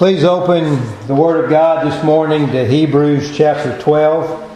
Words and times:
Please 0.00 0.24
open 0.24 0.80
the 1.08 1.14
Word 1.14 1.44
of 1.44 1.50
God 1.50 1.86
this 1.86 2.02
morning 2.02 2.46
to 2.52 2.66
Hebrews 2.66 3.36
chapter 3.36 3.78
12. 3.80 4.48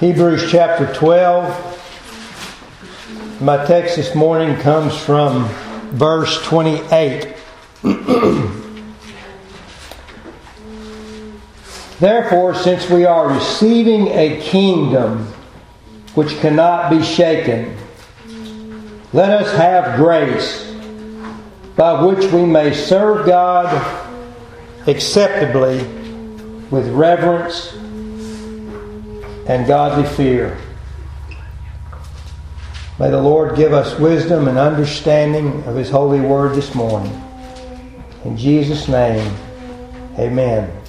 Hebrews 0.00 0.50
chapter 0.50 0.90
12. 0.94 3.42
My 3.42 3.62
text 3.66 3.96
this 3.96 4.14
morning 4.14 4.56
comes 4.56 4.96
from 4.96 5.50
verse 5.90 6.42
28. 6.46 7.36
Therefore, 12.00 12.54
since 12.54 12.88
we 12.88 13.04
are 13.04 13.28
receiving 13.28 14.08
a 14.08 14.40
kingdom 14.40 15.28
which 16.14 16.36
cannot 16.40 16.90
be 16.90 17.02
shaken, 17.02 17.76
let 19.12 19.30
us 19.30 19.54
have 19.56 19.96
grace 19.96 20.70
by 21.76 22.02
which 22.04 22.30
we 22.32 22.44
may 22.44 22.72
serve 22.72 23.26
God 23.26 23.66
acceptably 24.86 25.78
with 26.70 26.88
reverence 26.88 27.72
and 29.46 29.66
godly 29.66 30.08
fear. 30.16 30.58
May 32.98 33.10
the 33.10 33.20
Lord 33.20 33.56
give 33.56 33.72
us 33.72 33.98
wisdom 33.98 34.48
and 34.48 34.58
understanding 34.58 35.62
of 35.64 35.76
His 35.76 35.90
holy 35.90 36.20
word 36.20 36.54
this 36.54 36.74
morning. 36.74 37.12
In 38.24 38.36
Jesus' 38.36 38.86
name, 38.86 39.34
amen. 40.18 40.81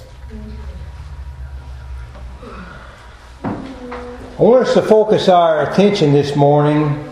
I 4.36 4.42
want 4.42 4.66
us 4.66 4.74
to 4.74 4.82
focus 4.82 5.28
our 5.28 5.70
attention 5.70 6.12
this 6.12 6.34
morning 6.34 7.08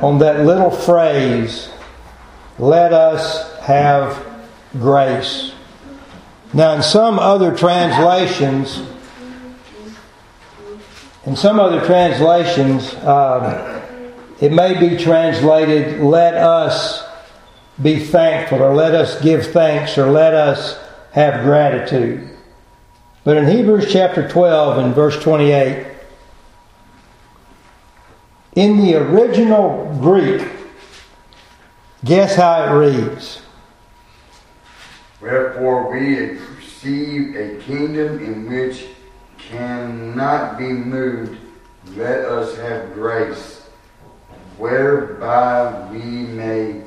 on 0.00 0.18
that 0.18 0.44
little 0.44 0.72
phrase, 0.72 1.70
let 2.58 2.92
us 2.92 3.56
have 3.60 4.26
grace. 4.72 5.52
Now, 6.52 6.72
in 6.72 6.82
some 6.82 7.20
other 7.20 7.56
translations, 7.56 8.82
in 11.24 11.36
some 11.36 11.60
other 11.60 11.86
translations, 11.86 12.92
um, 13.04 13.80
it 14.40 14.50
may 14.50 14.76
be 14.80 14.96
translated, 14.96 16.00
let 16.00 16.34
us 16.34 17.04
be 17.80 18.00
thankful, 18.00 18.60
or 18.60 18.74
let 18.74 18.92
us 18.92 19.22
give 19.22 19.52
thanks, 19.52 19.96
or 19.96 20.10
let 20.10 20.34
us 20.34 20.80
have 21.12 21.44
gratitude. 21.44 22.28
But 23.22 23.36
in 23.36 23.46
Hebrews 23.46 23.86
chapter 23.92 24.28
12 24.28 24.78
and 24.78 24.94
verse 24.96 25.16
28, 25.22 25.93
in 28.54 28.78
the 28.78 28.94
original 28.96 29.96
Greek, 30.00 30.46
guess 32.04 32.36
how 32.36 32.64
it 32.64 32.78
reads? 32.78 33.40
Wherefore 35.20 35.90
we 35.90 36.38
receive 36.56 37.34
a 37.34 37.56
kingdom 37.62 38.22
in 38.22 38.48
which 38.48 38.86
cannot 39.38 40.58
be 40.58 40.68
moved. 40.68 41.38
Let 41.96 42.24
us 42.24 42.56
have 42.56 42.94
grace, 42.94 43.62
whereby 44.56 45.90
we 45.90 45.98
may 45.98 46.82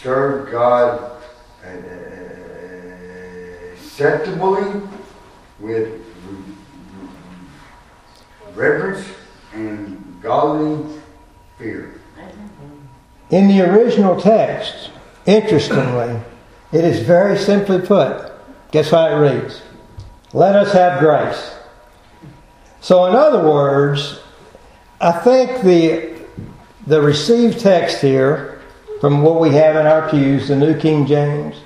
serve 0.00 0.50
God 0.50 1.22
uh, 1.64 1.68
acceptably 3.72 4.80
with 5.60 6.00
reverence 8.54 9.06
and 9.52 10.20
godly 10.22 11.01
fear. 11.62 11.94
In 13.30 13.48
the 13.48 13.62
original 13.62 14.20
text, 14.20 14.90
interestingly, 15.24 16.20
it 16.72 16.84
is 16.84 17.00
very 17.06 17.38
simply 17.38 17.80
put. 17.80 18.30
Guess 18.72 18.90
how 18.90 19.06
it 19.06 19.18
reads? 19.18 19.62
Let 20.32 20.54
us 20.54 20.72
have 20.72 21.00
grace. 21.00 21.54
So, 22.80 23.06
in 23.06 23.14
other 23.14 23.48
words, 23.48 24.20
I 25.00 25.12
think 25.12 25.62
the, 25.62 26.14
the 26.86 27.00
received 27.00 27.60
text 27.60 28.00
here, 28.00 28.60
from 29.00 29.22
what 29.22 29.40
we 29.40 29.50
have 29.50 29.76
in 29.76 29.86
our 29.86 30.08
pews, 30.10 30.48
the 30.48 30.56
New 30.56 30.78
King 30.78 31.06
James, 31.06 31.56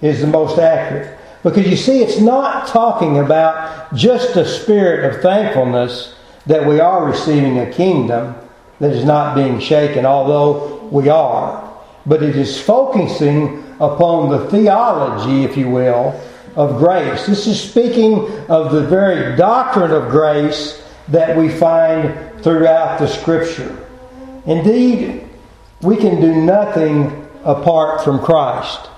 is 0.00 0.20
the 0.20 0.26
most 0.26 0.58
accurate. 0.58 1.18
Because 1.42 1.68
you 1.68 1.76
see, 1.76 2.02
it's 2.02 2.20
not 2.20 2.66
talking 2.68 3.18
about 3.18 3.94
just 3.94 4.36
a 4.36 4.46
spirit 4.46 5.04
of 5.04 5.22
thankfulness 5.22 6.14
that 6.46 6.66
we 6.66 6.80
are 6.80 7.04
receiving 7.04 7.58
a 7.58 7.70
kingdom 7.72 8.34
that 8.80 8.92
is 8.92 9.04
not 9.04 9.34
being 9.34 9.60
shaken, 9.60 10.06
although 10.06 10.76
we 10.90 11.08
are. 11.08 11.64
But 12.06 12.22
it 12.22 12.36
is 12.36 12.60
focusing 12.60 13.64
upon 13.80 14.30
the 14.30 14.48
theology, 14.50 15.44
if 15.44 15.56
you 15.56 15.68
will, 15.68 16.20
of 16.56 16.78
grace. 16.78 17.26
This 17.26 17.46
is 17.46 17.60
speaking 17.60 18.28
of 18.48 18.72
the 18.72 18.86
very 18.86 19.36
doctrine 19.36 19.90
of 19.90 20.10
grace 20.10 20.82
that 21.08 21.36
we 21.36 21.48
find 21.48 22.42
throughout 22.42 22.98
the 22.98 23.06
Scripture. 23.06 23.86
Indeed, 24.46 25.28
we 25.82 25.96
can 25.96 26.20
do 26.20 26.34
nothing 26.34 27.28
apart 27.44 28.02
from 28.02 28.18
Christ. 28.18 28.88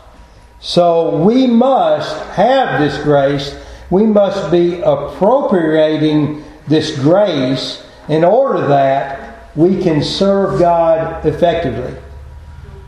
So 0.61 1.19
we 1.19 1.47
must 1.47 2.17
have 2.31 2.81
this 2.81 3.03
grace. 3.03 3.57
We 3.91 4.05
must 4.05 4.51
be 4.51 4.81
appropriating 4.81 6.45
this 6.69 6.99
grace 6.99 7.83
in 8.09 8.25
order 8.25 8.67
that 8.69 9.20
we 9.55 9.83
can 9.83 10.03
serve 10.03 10.59
God 10.59 11.25
effectively. 11.27 11.97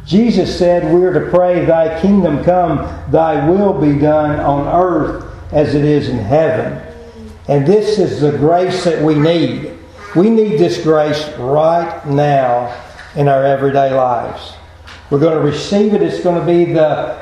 Jesus 0.06 0.59
said 0.59 0.93
we 0.93 1.05
are 1.05 1.12
to 1.12 1.31
pray, 1.31 1.65
Thy 1.65 2.00
kingdom 2.00 2.45
come, 2.45 2.78
Thy 3.11 3.49
will 3.49 3.81
be 3.81 3.99
done 3.99 4.41
on 4.41 4.67
earth 4.69 5.25
as 5.53 5.75
it 5.75 5.84
is 5.84 6.09
in 6.09 6.19
heaven. 6.19 6.81
And 7.49 7.67
this 7.67 7.99
is 7.99 8.21
the 8.21 8.33
grace 8.33 8.84
that 8.84 9.03
we 9.03 9.15
need. 9.15 9.78
We 10.17 10.31
need 10.31 10.59
this 10.59 10.83
grace 10.83 11.28
right 11.39 12.05
now 12.06 12.79
in 13.15 13.29
our 13.29 13.44
everyday 13.44 13.93
lives. 13.93 14.55
We're 15.11 15.21
going 15.21 15.39
to 15.39 15.44
receive 15.44 15.94
it. 15.94 16.03
It's 16.03 16.23
going 16.23 16.41
to 16.41 16.47
be 16.47 16.73
the 16.73 17.21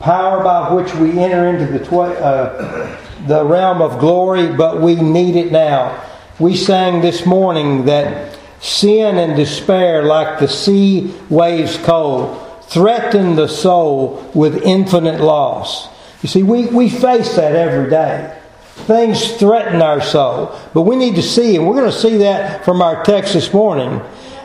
power 0.00 0.42
by 0.42 0.72
which 0.72 0.94
we 0.94 1.18
enter 1.18 1.48
into 1.48 1.66
the, 1.66 1.96
uh, 1.96 2.98
the 3.26 3.44
realm 3.44 3.82
of 3.82 3.98
glory, 3.98 4.54
but 4.54 4.80
we 4.80 4.94
need 4.94 5.36
it 5.36 5.50
now. 5.50 6.04
We 6.38 6.56
sang 6.56 7.00
this 7.00 7.26
morning 7.26 7.86
that 7.86 8.37
Sin 8.60 9.18
and 9.18 9.36
despair, 9.36 10.02
like 10.02 10.38
the 10.38 10.48
sea 10.48 11.14
waves 11.28 11.76
cold, 11.78 12.44
threaten 12.62 13.36
the 13.36 13.48
soul 13.48 14.30
with 14.34 14.62
infinite 14.62 15.20
loss. 15.20 15.88
You 16.22 16.28
see, 16.28 16.42
we, 16.42 16.66
we 16.66 16.88
face 16.88 17.36
that 17.36 17.54
every 17.54 17.88
day. 17.88 18.36
Things 18.86 19.32
threaten 19.36 19.82
our 19.82 20.00
soul. 20.00 20.58
But 20.74 20.82
we 20.82 20.96
need 20.96 21.16
to 21.16 21.22
see, 21.22 21.56
and 21.56 21.66
we're 21.66 21.74
going 21.74 21.90
to 21.90 21.96
see 21.96 22.18
that 22.18 22.64
from 22.64 22.82
our 22.82 23.04
text 23.04 23.34
this 23.34 23.52
morning, 23.52 24.00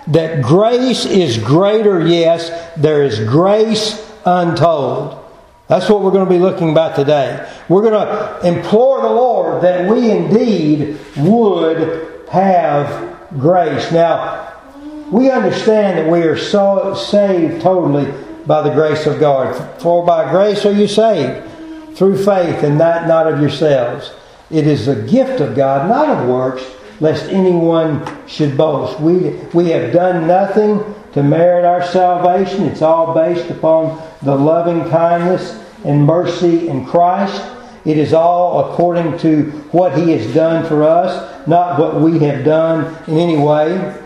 that 0.07 0.44
grace 0.44 1.06
is 1.06 1.38
greater, 1.38 2.06
yes, 2.06 2.50
there 2.75 3.03
is 3.03 3.19
grace 3.19 4.00
untold. 4.25 5.19
That's 5.68 5.90
what 5.90 6.01
we're 6.01 6.12
going 6.12 6.25
to 6.25 6.30
be 6.30 6.40
looking 6.40 6.72
about 6.72 6.95
today. 6.95 7.50
We're 7.69 7.81
going 7.81 7.94
to 7.94 8.47
implore 8.47 9.01
the 9.01 9.09
Lord 9.09 9.63
that 9.63 9.90
we 9.90 10.12
indeed 10.12 11.00
would 11.18 12.28
have 12.30 13.12
grace. 13.39 13.91
Now, 13.91 14.53
we 15.11 15.29
understand 15.29 15.97
that 15.97 16.09
we 16.09 16.23
are 16.23 16.38
so 16.38 16.95
saved 16.95 17.61
totally 17.61 18.11
by 18.45 18.61
the 18.61 18.73
grace 18.73 19.05
of 19.05 19.19
God. 19.19 19.81
For 19.81 20.05
by 20.05 20.29
grace 20.31 20.66
are 20.66 20.71
you 20.71 20.88
saved 20.88 21.47
through 21.95 22.23
faith 22.23 22.63
and 22.63 22.77
not, 22.77 23.07
not 23.07 23.31
of 23.31 23.39
yourselves. 23.39 24.11
It 24.49 24.67
is 24.67 24.88
a 24.88 25.01
gift 25.03 25.39
of 25.39 25.56
God, 25.56 25.88
not 25.88 26.09
of 26.09 26.27
works, 26.27 26.63
lest 27.00 27.25
anyone 27.30 28.06
should 28.27 28.57
boast. 28.57 29.00
We, 29.00 29.31
we 29.53 29.69
have 29.69 29.94
done 29.94 30.27
nothing 30.27 30.83
to 31.13 31.24
merit 31.24 31.65
our 31.65 31.83
salvation. 31.86 32.65
It's 32.65 32.81
all 32.81 33.13
based 33.13 33.50
upon 33.50 34.01
the 34.21 34.36
loving 34.36 34.89
kindness 34.89 35.63
and 35.86 36.06
mercy 36.06 36.68
in 36.68 36.86
Christ. 36.86 37.41
It 37.85 37.97
is 37.97 38.13
all 38.13 38.71
according 38.71 39.18
to 39.19 39.51
what 39.71 39.97
He 39.97 40.12
has 40.12 40.33
done 40.33 40.65
for 40.65 40.83
us, 40.83 41.47
not 41.47 41.80
what 41.80 42.00
we 42.00 42.19
have 42.19 42.45
done 42.45 42.95
in 43.07 43.18
any 43.18 43.38
way. 43.38 44.00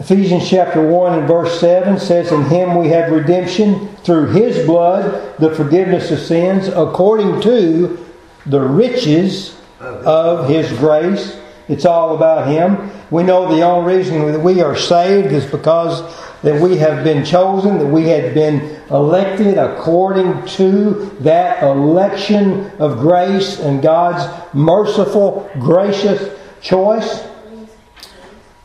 Ephesians 0.00 0.48
chapter 0.48 0.84
1 0.84 1.18
and 1.18 1.28
verse 1.28 1.60
7 1.60 1.98
says, 1.98 2.32
In 2.32 2.44
Him 2.46 2.76
we 2.76 2.88
have 2.88 3.12
redemption 3.12 3.88
through 3.98 4.28
His 4.28 4.66
blood, 4.66 5.36
the 5.38 5.54
forgiveness 5.54 6.10
of 6.10 6.18
sins, 6.18 6.68
according 6.68 7.40
to 7.42 8.04
the 8.46 8.60
riches 8.60 9.56
of 9.78 10.48
His 10.48 10.72
grace. 10.78 11.38
It's 11.68 11.84
all 11.84 12.16
about 12.16 12.48
Him. 12.48 12.90
We 13.10 13.22
know 13.22 13.54
the 13.54 13.62
only 13.62 13.96
reason 13.96 14.32
that 14.32 14.40
we 14.40 14.62
are 14.62 14.76
saved 14.76 15.32
is 15.32 15.44
because 15.46 16.00
that 16.42 16.60
we 16.60 16.76
have 16.78 17.04
been 17.04 17.24
chosen, 17.24 17.78
that 17.78 17.86
we 17.86 18.08
have 18.08 18.34
been 18.34 18.80
elected 18.90 19.58
according 19.58 20.44
to 20.46 21.14
that 21.20 21.62
election 21.62 22.70
of 22.78 22.98
grace 22.98 23.60
and 23.60 23.82
God's 23.82 24.24
merciful, 24.54 25.50
gracious 25.58 26.38
choice. 26.62 27.26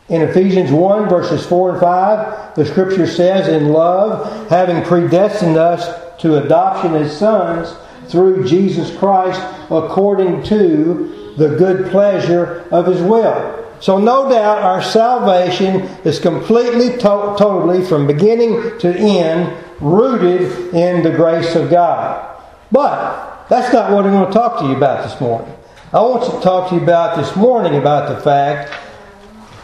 In 0.08 0.22
Ephesians 0.22 0.70
1, 0.70 1.08
verses 1.08 1.44
4 1.46 1.72
and 1.72 1.80
5, 1.80 2.54
the 2.54 2.64
scripture 2.64 3.06
says, 3.06 3.48
In 3.48 3.72
love, 3.72 4.48
having 4.48 4.82
predestined 4.84 5.56
us 5.56 6.20
to 6.20 6.42
adoption 6.42 6.94
as 6.94 7.16
sons 7.16 7.76
through 8.10 8.46
Jesus 8.46 8.96
Christ, 8.96 9.40
according 9.70 10.44
to 10.44 11.34
the 11.36 11.56
good 11.56 11.90
pleasure 11.90 12.66
of 12.70 12.86
his 12.86 13.02
will. 13.02 13.65
So, 13.80 13.98
no 13.98 14.28
doubt, 14.28 14.62
our 14.62 14.82
salvation 14.82 15.82
is 16.04 16.18
completely, 16.18 16.90
to- 16.98 17.34
totally, 17.38 17.84
from 17.84 18.06
beginning 18.06 18.78
to 18.78 18.94
end, 18.96 19.54
rooted 19.80 20.74
in 20.74 21.02
the 21.02 21.10
grace 21.10 21.54
of 21.54 21.70
God. 21.70 22.40
But 22.72 23.46
that's 23.48 23.72
not 23.72 23.92
what 23.92 24.06
I'm 24.06 24.12
going 24.12 24.26
to 24.26 24.32
talk 24.32 24.60
to 24.60 24.66
you 24.66 24.76
about 24.76 25.08
this 25.08 25.20
morning. 25.20 25.52
I 25.92 26.00
want 26.00 26.24
to 26.24 26.40
talk 26.40 26.70
to 26.70 26.76
you 26.76 26.82
about 26.82 27.16
this 27.16 27.36
morning 27.36 27.76
about 27.76 28.08
the 28.08 28.20
fact 28.20 28.72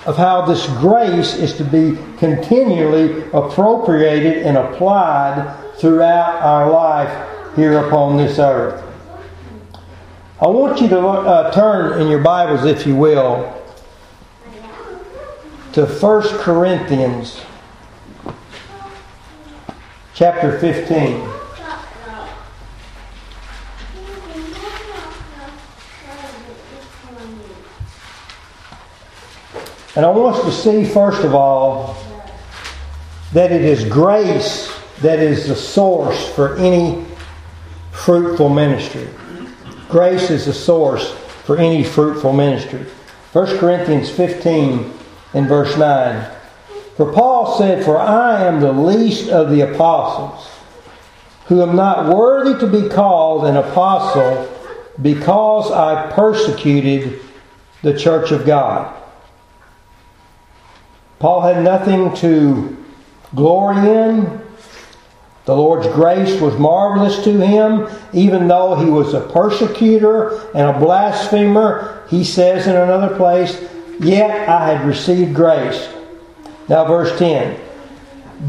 of 0.07 0.17
how 0.17 0.47
this 0.47 0.67
grace 0.79 1.35
is 1.35 1.57
to 1.57 1.65
be 1.65 1.97
continually 2.19 3.23
appropriated 3.33 4.45
and 4.45 4.57
applied 4.57 5.57
throughout 5.77 6.43
our 6.43 6.71
life 6.71 7.57
here 7.57 7.79
upon 7.87 8.17
this 8.17 8.39
earth. 8.39 8.83
I 10.41 10.49
want 10.49 10.81
you 10.81 10.89
to 10.89 10.99
uh, 10.99 11.53
turn 11.53 12.01
in 12.01 12.09
your 12.09 12.21
Bibles, 12.21 12.65
if 12.65 12.87
you 12.87 12.97
will, 12.97 13.62
to 15.73 15.87
1 15.87 16.23
Corinthians 16.39 17.41
chapter 20.13 20.59
15. 20.59 21.29
And 29.95 30.07
I 30.07 30.11
want 30.11 30.37
us 30.37 30.45
to 30.45 30.53
see, 30.53 30.85
first 30.85 31.25
of 31.25 31.35
all, 31.35 31.97
that 33.33 33.51
it 33.51 33.63
is 33.63 33.85
grace 33.87 34.71
that 35.01 35.21
is 35.21 35.49
the 35.49 35.57
source 35.57 36.29
for 36.35 36.57
any 36.59 37.03
fruitful 37.93 38.51
ministry. 38.51 39.09
Grace 39.89 40.31
is 40.31 40.45
the 40.45 40.53
source 40.53 41.13
for 41.45 41.57
any 41.57 41.83
fruitful 41.83 42.35
ministry. 42.35 42.85
1 43.33 43.59
Corinthians 43.59 44.11
15 44.11 44.99
and 45.35 45.49
verse 45.49 45.77
9. 45.77 46.31
For 46.97 47.13
Paul 47.13 47.59
said, 47.59 47.85
For 47.85 47.99
I 47.99 48.45
am 48.45 48.61
the 48.61 48.73
least 48.73 49.29
of 49.31 49.51
the 49.51 49.63
apostles, 49.63 50.49
who 51.47 51.63
am 51.63 51.75
not 51.75 52.15
worthy 52.15 52.59
to 52.61 52.67
be 52.67 52.89
called 52.89 53.47
an 53.47 53.57
apostle 53.57 54.49
because 55.01 55.71
I 55.71 56.13
persecuted 56.13 57.21
the 57.83 57.99
church 57.99 58.31
of 58.31 58.45
God. 58.45 58.95
Paul 61.19 61.41
had 61.41 61.63
nothing 61.63 62.15
to 62.17 62.77
glory 63.35 63.77
in. 63.79 64.41
The 65.45 65.57
Lord's 65.57 65.89
grace 65.89 66.41
was 66.41 66.57
marvelous 66.59 67.25
to 67.25 67.45
him, 67.45 67.89
even 68.13 68.47
though 68.47 68.77
he 68.77 68.91
was 68.91 69.15
a 69.15 69.21
persecutor 69.29 70.51
and 70.55 70.69
a 70.69 70.79
blasphemer. 70.79 72.05
He 72.09 72.23
says 72.23 72.67
in 72.67 72.77
another 72.77 73.17
place, 73.17 73.61
Yet 74.03 74.49
I 74.49 74.73
had 74.73 74.87
received 74.87 75.35
grace. 75.35 75.89
Now, 76.69 76.85
verse 76.85 77.17
10 77.19 77.59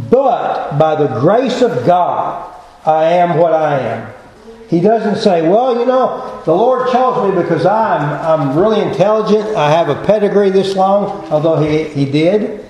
But 0.09 0.77
by 0.77 0.95
the 0.95 1.19
grace 1.19 1.61
of 1.61 1.85
God, 1.85 2.53
I 2.85 3.05
am 3.05 3.37
what 3.37 3.53
I 3.53 3.79
am. 3.79 4.13
He 4.69 4.81
doesn't 4.81 5.17
say, 5.17 5.47
Well, 5.47 5.79
you 5.79 5.85
know, 5.85 6.41
the 6.45 6.53
Lord 6.53 6.89
chose 6.91 7.29
me 7.29 7.41
because 7.41 7.65
I'm, 7.65 8.01
I'm 8.01 8.57
really 8.57 8.81
intelligent. 8.81 9.55
I 9.55 9.69
have 9.71 9.89
a 9.89 10.03
pedigree 10.05 10.49
this 10.49 10.75
long, 10.75 11.29
although 11.29 11.57
he, 11.57 11.83
he 11.83 12.09
did. 12.09 12.65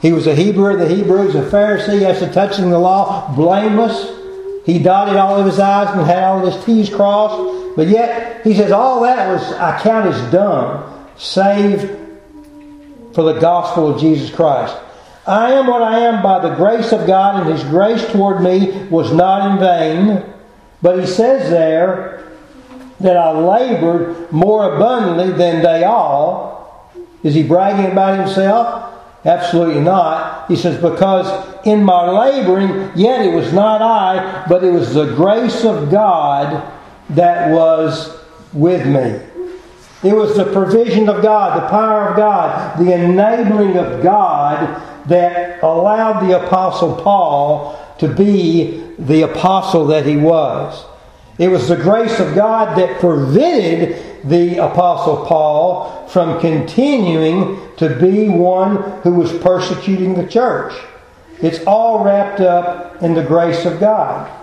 He 0.00 0.12
was 0.12 0.26
a 0.26 0.34
Hebrew 0.34 0.72
of 0.72 0.80
the 0.80 0.88
Hebrews, 0.92 1.34
a 1.34 1.42
Pharisee 1.42 2.02
as 2.02 2.18
to 2.20 2.32
touching 2.32 2.70
the 2.70 2.78
law, 2.78 3.32
blameless. 3.36 4.18
He 4.64 4.78
dotted 4.78 5.16
all 5.16 5.38
of 5.38 5.46
his 5.46 5.60
I's 5.60 5.94
and 5.94 6.06
had 6.06 6.24
all 6.24 6.46
of 6.46 6.52
his 6.52 6.64
T's 6.64 6.88
crossed. 6.88 7.76
But 7.76 7.88
yet, 7.88 8.42
he 8.44 8.54
says, 8.54 8.72
all 8.72 9.02
that 9.02 9.28
was, 9.28 9.52
I 9.54 9.80
count 9.80 10.06
as 10.06 10.32
done, 10.32 11.06
saved 11.16 12.02
for 13.14 13.22
the 13.22 13.38
gospel 13.38 13.94
of 13.94 14.00
Jesus 14.00 14.34
Christ. 14.34 14.76
I 15.26 15.52
am 15.52 15.66
what 15.68 15.82
I 15.82 16.00
am 16.00 16.22
by 16.22 16.40
the 16.40 16.54
grace 16.54 16.92
of 16.92 17.06
God, 17.06 17.40
and 17.40 17.52
his 17.52 17.62
grace 17.64 18.04
toward 18.10 18.42
me 18.42 18.86
was 18.88 19.12
not 19.12 19.52
in 19.52 19.58
vain. 19.58 20.24
But 20.80 20.98
he 20.98 21.06
says 21.06 21.48
there 21.48 22.32
that 23.00 23.16
I 23.16 23.30
labored 23.30 24.32
more 24.32 24.74
abundantly 24.74 25.30
than 25.30 25.62
they 25.62 25.84
all. 25.84 26.90
Is 27.22 27.34
he 27.34 27.44
bragging 27.44 27.92
about 27.92 28.18
himself? 28.18 28.92
Absolutely 29.24 29.80
not. 29.80 30.48
He 30.48 30.56
says, 30.56 30.80
Because 30.80 31.26
in 31.64 31.84
my 31.84 32.10
laboring, 32.10 32.90
yet 32.96 33.24
it 33.24 33.32
was 33.32 33.52
not 33.52 33.80
I, 33.80 34.44
but 34.48 34.64
it 34.64 34.72
was 34.72 34.94
the 34.94 35.14
grace 35.14 35.64
of 35.64 35.90
God 35.90 36.68
that 37.10 37.52
was 37.52 38.18
with 38.52 38.84
me. 38.86 39.20
It 40.02 40.14
was 40.14 40.36
the 40.36 40.52
provision 40.52 41.08
of 41.08 41.22
God, 41.22 41.62
the 41.62 41.68
power 41.68 42.08
of 42.08 42.16
God, 42.16 42.78
the 42.78 42.92
enabling 42.92 43.76
of 43.76 44.02
God 44.02 44.82
that 45.06 45.62
allowed 45.62 46.26
the 46.26 46.44
Apostle 46.44 46.96
Paul 46.96 47.78
to 47.98 48.08
be 48.08 48.82
the 48.98 49.22
apostle 49.22 49.86
that 49.86 50.06
he 50.06 50.16
was. 50.16 50.84
It 51.38 51.48
was 51.48 51.68
the 51.68 51.76
grace 51.76 52.18
of 52.18 52.34
God 52.34 52.76
that 52.76 53.00
prevented 53.00 54.28
the 54.28 54.58
Apostle 54.58 55.24
Paul 55.24 56.08
from 56.08 56.40
continuing 56.40 57.58
to 57.76 57.98
be 58.00 58.28
one 58.28 58.76
who 59.02 59.14
was 59.14 59.32
persecuting 59.38 60.14
the 60.14 60.26
church. 60.26 60.74
It's 61.40 61.64
all 61.66 62.04
wrapped 62.04 62.40
up 62.40 63.02
in 63.02 63.14
the 63.14 63.24
grace 63.24 63.64
of 63.64 63.80
God. 63.80 64.41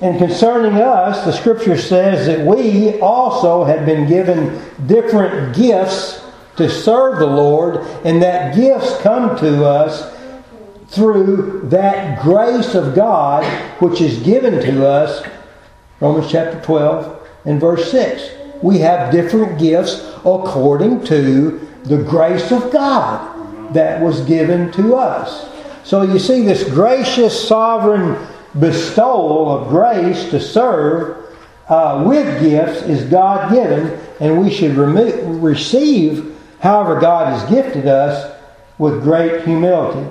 And 0.00 0.16
concerning 0.18 0.74
us, 0.74 1.24
the 1.24 1.32
scripture 1.32 1.76
says 1.76 2.26
that 2.26 2.46
we 2.46 3.00
also 3.00 3.64
have 3.64 3.84
been 3.84 4.08
given 4.08 4.60
different 4.86 5.56
gifts 5.56 6.24
to 6.56 6.70
serve 6.70 7.18
the 7.18 7.26
Lord, 7.26 7.78
and 8.04 8.22
that 8.22 8.54
gifts 8.54 8.96
come 8.98 9.36
to 9.38 9.64
us 9.64 10.16
through 10.88 11.62
that 11.64 12.22
grace 12.22 12.74
of 12.74 12.94
God 12.94 13.44
which 13.80 14.00
is 14.00 14.18
given 14.20 14.60
to 14.60 14.86
us. 14.86 15.26
Romans 16.00 16.30
chapter 16.30 16.60
12 16.62 17.28
and 17.44 17.60
verse 17.60 17.90
6. 17.90 18.30
We 18.62 18.78
have 18.78 19.12
different 19.12 19.58
gifts 19.58 20.00
according 20.20 21.04
to 21.06 21.68
the 21.84 22.02
grace 22.04 22.52
of 22.52 22.72
God 22.72 23.74
that 23.74 24.00
was 24.00 24.20
given 24.22 24.70
to 24.72 24.94
us. 24.94 25.48
So 25.84 26.02
you 26.02 26.18
see, 26.18 26.42
this 26.42 26.68
gracious, 26.68 27.48
sovereign 27.48 28.16
bestowal 28.60 29.50
of 29.50 29.68
grace 29.68 30.30
to 30.30 30.40
serve 30.40 31.24
uh, 31.68 32.02
with 32.06 32.40
gifts 32.40 32.82
is 32.82 33.08
God 33.10 33.52
given, 33.52 33.98
and 34.20 34.40
we 34.40 34.50
should 34.50 34.74
rem- 34.76 35.40
receive 35.40 36.34
however 36.60 36.98
God 36.98 37.38
has 37.38 37.50
gifted 37.50 37.86
us 37.86 38.34
with 38.78 39.02
great 39.02 39.44
humility. 39.44 40.08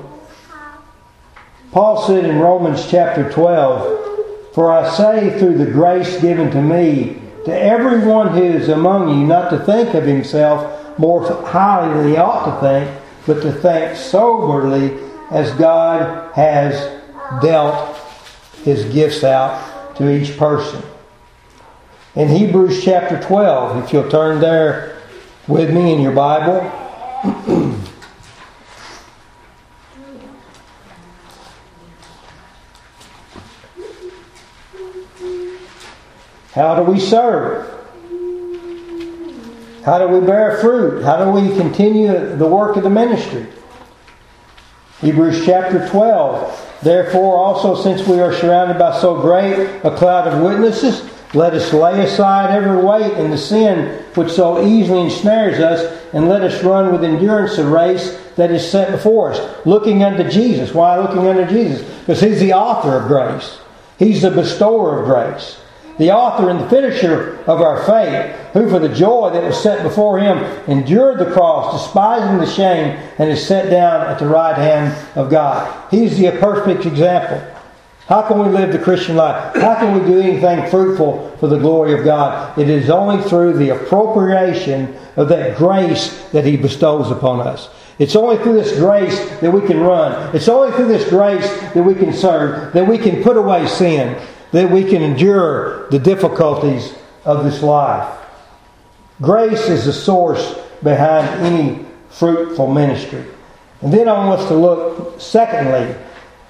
Paul 1.71 2.05
said 2.05 2.25
in 2.25 2.39
Romans 2.39 2.89
chapter 2.89 3.29
12, 3.31 4.53
For 4.53 4.71
I 4.71 4.89
say 4.89 5.37
through 5.39 5.57
the 5.57 5.71
grace 5.71 6.21
given 6.21 6.51
to 6.51 6.61
me, 6.61 7.21
to 7.45 7.57
everyone 7.57 8.29
who 8.29 8.43
is 8.43 8.69
among 8.69 9.09
you, 9.09 9.25
not 9.25 9.49
to 9.49 9.59
think 9.59 9.93
of 9.93 10.03
himself 10.03 10.99
more 10.99 11.23
highly 11.45 11.93
than 11.93 12.07
he 12.09 12.17
ought 12.17 12.45
to 12.45 12.61
think, 12.61 13.01
but 13.25 13.41
to 13.41 13.51
think 13.51 13.95
soberly 13.97 14.97
as 15.31 15.51
God 15.53 16.33
has 16.33 17.01
dealt 17.41 17.97
his 18.67 18.85
gifts 18.93 19.23
out 19.23 19.95
to 19.95 20.11
each 20.11 20.37
person. 20.37 20.83
In 22.15 22.27
Hebrews 22.27 22.83
chapter 22.83 23.19
12, 23.19 23.85
if 23.85 23.93
you'll 23.93 24.09
turn 24.09 24.41
there 24.41 25.01
with 25.47 25.73
me 25.73 25.93
in 25.93 26.01
your 26.01 26.11
Bible. 26.11 26.59
How 36.51 36.75
do 36.75 36.83
we 36.83 36.99
serve? 36.99 37.73
How 39.85 39.99
do 39.99 40.07
we 40.07 40.19
bear 40.25 40.57
fruit? 40.57 41.03
How 41.03 41.23
do 41.23 41.31
we 41.31 41.55
continue 41.55 42.35
the 42.35 42.47
work 42.47 42.75
of 42.75 42.83
the 42.83 42.89
ministry? 42.89 43.45
Hebrews 45.01 45.45
chapter 45.45 45.87
12. 45.89 46.79
Therefore, 46.81 47.37
also, 47.37 47.81
since 47.81 48.07
we 48.07 48.19
are 48.19 48.33
surrounded 48.33 48.79
by 48.79 48.99
so 48.99 49.21
great 49.21 49.53
a 49.83 49.95
cloud 49.95 50.27
of 50.27 50.41
witnesses, 50.41 51.07
let 51.33 51.53
us 51.53 51.71
lay 51.73 52.03
aside 52.03 52.51
every 52.51 52.83
weight 52.83 53.13
and 53.13 53.31
the 53.31 53.37
sin 53.37 54.03
which 54.15 54.31
so 54.31 54.65
easily 54.65 55.01
ensnares 55.01 55.59
us, 55.59 56.03
and 56.13 56.29
let 56.29 56.41
us 56.41 56.63
run 56.63 56.91
with 56.91 57.03
endurance 57.03 57.57
the 57.57 57.67
race 57.67 58.17
that 58.37 58.49
is 58.49 58.67
set 58.67 58.91
before 58.91 59.33
us, 59.33 59.65
looking 59.65 60.03
unto 60.03 60.27
Jesus. 60.29 60.73
Why 60.73 60.97
looking 60.97 61.27
unto 61.27 61.45
Jesus? 61.45 61.87
Because 61.99 62.21
He's 62.21 62.39
the 62.39 62.53
author 62.53 62.97
of 62.97 63.07
grace, 63.07 63.59
He's 63.99 64.21
the 64.21 64.31
bestower 64.31 64.99
of 64.99 65.05
grace. 65.05 65.59
The 65.97 66.11
author 66.11 66.49
and 66.49 66.59
the 66.59 66.69
finisher 66.69 67.37
of 67.47 67.61
our 67.61 67.83
faith, 67.83 68.35
who 68.53 68.69
for 68.69 68.79
the 68.79 68.93
joy 68.93 69.31
that 69.31 69.43
was 69.43 69.61
set 69.61 69.83
before 69.83 70.19
him 70.19 70.37
endured 70.67 71.19
the 71.19 71.31
cross, 71.31 71.83
despising 71.83 72.37
the 72.37 72.45
shame, 72.45 72.97
and 73.17 73.29
is 73.29 73.45
set 73.45 73.69
down 73.69 74.05
at 74.07 74.19
the 74.19 74.27
right 74.27 74.55
hand 74.55 74.95
of 75.15 75.29
God. 75.29 75.91
He's 75.91 76.17
the 76.17 76.31
perfect 76.31 76.85
example. 76.85 77.41
How 78.07 78.21
can 78.21 78.39
we 78.39 78.47
live 78.47 78.71
the 78.71 78.79
Christian 78.79 79.17
life? 79.17 79.53
How 79.55 79.75
can 79.75 79.99
we 79.99 80.07
do 80.07 80.21
anything 80.21 80.69
fruitful 80.69 81.35
for 81.41 81.47
the 81.47 81.57
glory 81.57 81.93
of 81.93 82.05
God? 82.05 82.57
It 82.57 82.69
is 82.69 82.89
only 82.89 83.21
through 83.27 83.57
the 83.57 83.69
appropriation 83.69 84.95
of 85.17 85.27
that 85.27 85.57
grace 85.57 86.23
that 86.29 86.45
He 86.45 86.55
bestows 86.55 87.11
upon 87.11 87.41
us. 87.41 87.69
It's 87.99 88.15
only 88.15 88.37
through 88.37 88.53
this 88.53 88.77
grace 88.77 89.19
that 89.41 89.51
we 89.51 89.65
can 89.67 89.81
run. 89.81 90.33
It's 90.33 90.47
only 90.47 90.71
through 90.77 90.87
this 90.87 91.09
grace 91.09 91.49
that 91.73 91.83
we 91.83 91.95
can 91.95 92.13
serve, 92.13 92.71
that 92.73 92.87
we 92.87 92.97
can 92.97 93.23
put 93.23 93.35
away 93.35 93.67
sin, 93.67 94.15
that 94.51 94.69
we 94.71 94.83
can 94.83 95.01
endure 95.01 95.89
the 95.89 95.99
difficulties 95.99 96.95
of 97.25 97.43
this 97.43 97.61
life. 97.61 98.17
Grace 99.21 99.67
is 99.67 99.85
the 99.85 99.93
source 99.93 100.55
behind 100.83 101.27
any 101.41 101.85
fruitful 102.09 102.71
ministry. 102.71 103.25
And 103.81 103.93
then 103.93 104.07
I 104.07 104.13
want 104.13 104.39
us 104.39 104.47
to 104.47 104.55
look, 104.55 105.19
secondly, 105.19 105.95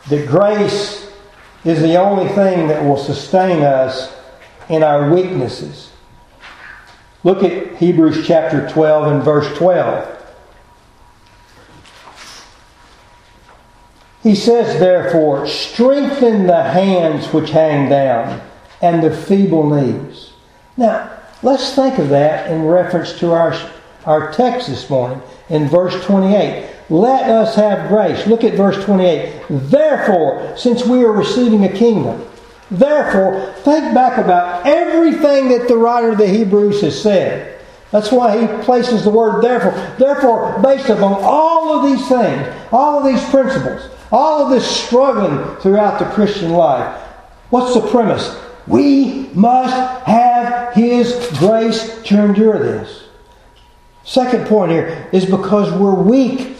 that 0.10 0.27
grace 0.27 1.12
is 1.66 1.82
the 1.82 1.96
only 1.98 2.27
thing 2.30 2.68
that 2.68 2.84
will 2.84 2.98
sustain 2.98 3.63
us 3.63 4.13
in 4.70 4.84
our 4.84 5.12
weaknesses. 5.13 5.92
Look 7.24 7.44
at 7.44 7.75
Hebrews 7.77 8.25
chapter 8.25 8.70
12 8.70 9.12
and 9.12 9.24
verse 9.24 9.58
12. 9.58 10.16
He 14.24 14.36
says, 14.36 14.79
therefore, 14.79 15.47
strengthen 15.47 16.47
the 16.47 16.63
hands 16.63 17.31
which 17.33 17.51
hang 17.51 17.89
down 17.89 18.41
and 18.81 19.03
the 19.03 19.15
feeble 19.15 19.69
knees. 19.69 20.31
Now, 20.75 21.12
let's 21.43 21.74
think 21.74 21.97
of 21.97 22.09
that 22.09 22.51
in 22.51 22.65
reference 22.65 23.17
to 23.19 23.31
our, 23.31 23.53
our 24.05 24.31
text 24.31 24.67
this 24.67 24.89
morning 24.89 25.21
in 25.50 25.67
verse 25.67 26.03
28. 26.05 26.69
Let 26.89 27.29
us 27.29 27.55
have 27.55 27.89
grace. 27.89 28.25
Look 28.27 28.43
at 28.43 28.53
verse 28.53 28.83
28. 28.86 29.43
Therefore, 29.50 30.55
since 30.57 30.86
we 30.86 31.03
are 31.03 31.12
receiving 31.12 31.65
a 31.65 31.71
kingdom, 31.71 32.25
therefore, 32.71 33.53
think 33.57 33.93
back 33.93 34.17
about 34.17 34.65
everything 34.65 35.50
that 35.50 35.67
the 35.67 35.77
writer 35.77 36.12
of 36.12 36.17
the 36.17 36.27
Hebrews 36.27 36.81
has 36.81 37.00
said. 37.00 37.59
That's 37.91 38.12
why 38.12 38.39
he 38.39 38.63
places 38.63 39.03
the 39.03 39.09
word 39.09 39.41
therefore. 39.41 39.71
Therefore, 39.97 40.59
based 40.62 40.89
upon 40.89 41.21
all 41.24 41.77
of 41.77 41.86
these 41.86 42.07
things, 42.07 42.55
all 42.71 43.00
of 43.00 43.05
these 43.05 43.24
principles, 43.29 43.89
all 44.12 44.46
of 44.46 44.52
this 44.52 44.66
struggling 44.66 45.56
throughout 45.58 46.00
the 46.00 46.06
Christian 46.06 46.52
life, 46.52 47.02
what's 47.50 47.74
the 47.74 47.88
premise? 47.88 48.38
We 48.66 49.30
must 49.34 49.76
have 50.06 50.74
His 50.74 51.14
grace 51.40 52.02
to 52.04 52.24
endure 52.24 52.60
this. 52.60 53.06
Second 54.04 54.48
point 54.48 54.72
here 54.72 55.10
is 55.12 55.26
because 55.26 55.72
we're 55.74 55.94
weak. 55.94 56.56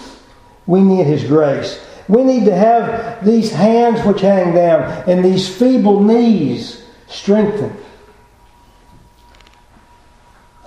We 0.66 0.82
need 0.82 1.06
His 1.06 1.24
grace. 1.24 1.84
We 2.08 2.24
need 2.24 2.46
to 2.46 2.56
have 2.56 3.26
these 3.26 3.52
hands 3.52 4.06
which 4.06 4.22
hang 4.22 4.54
down 4.54 5.10
and 5.10 5.24
these 5.24 5.54
feeble 5.54 6.02
knees 6.02 6.84
strengthened. 7.08 7.78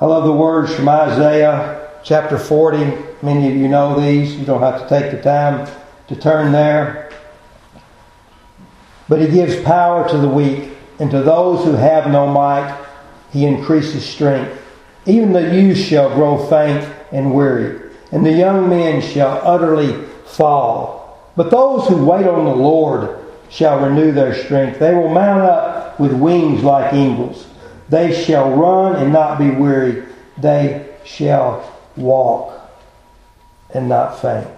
I 0.01 0.07
love 0.07 0.25
the 0.25 0.33
words 0.33 0.75
from 0.75 0.89
Isaiah 0.89 1.91
chapter 2.03 2.39
40. 2.39 2.79
Many 3.23 3.51
of 3.51 3.57
you 3.57 3.69
know 3.69 4.01
these. 4.01 4.35
You 4.35 4.47
don't 4.47 4.63
have 4.63 4.83
to 4.83 4.89
take 4.89 5.11
the 5.11 5.23
time 5.23 5.67
to 6.11 6.17
turn 6.17 6.53
there. 6.53 7.11
But 9.09 9.23
he 9.23 9.29
gives 9.29 9.61
power 9.65 10.07
to 10.11 10.19
the 10.19 10.29
weak, 10.29 10.77
and 10.99 11.11
to 11.11 11.23
those 11.23 11.65
who 11.65 11.73
have 11.73 12.11
no 12.11 12.27
might, 12.27 12.79
he 13.33 13.47
increases 13.47 14.05
strength. 14.05 14.57
Even 15.07 15.33
the 15.33 15.55
youth 15.55 15.79
shall 15.79 16.15
grow 16.15 16.47
faint 16.47 16.87
and 17.11 17.35
weary 17.35 17.91
and 18.13 18.27
the 18.27 18.33
young 18.33 18.69
men 18.69 19.01
shall 19.01 19.41
utterly 19.47 19.93
fall. 20.27 21.31
But 21.37 21.51
those 21.51 21.87
who 21.87 22.05
wait 22.05 22.27
on 22.27 22.45
the 22.45 22.55
Lord 22.55 23.19
shall 23.49 23.81
renew 23.81 24.13
their 24.13 24.35
strength. 24.35 24.79
They 24.79 24.95
will 24.95 25.09
mount 25.09 25.43
up 25.43 25.99
with 26.01 26.13
wings 26.13 26.63
like 26.63 26.93
eagles. 26.93 27.47
They 27.89 28.25
shall 28.25 28.51
run 28.51 28.97
and 28.97 29.13
not 29.13 29.39
be 29.39 29.51
weary. 29.51 30.05
They 30.39 30.95
shall 31.05 31.73
walk 31.97 32.61
and 33.73 33.89
not 33.89 34.21
faint. 34.21 34.49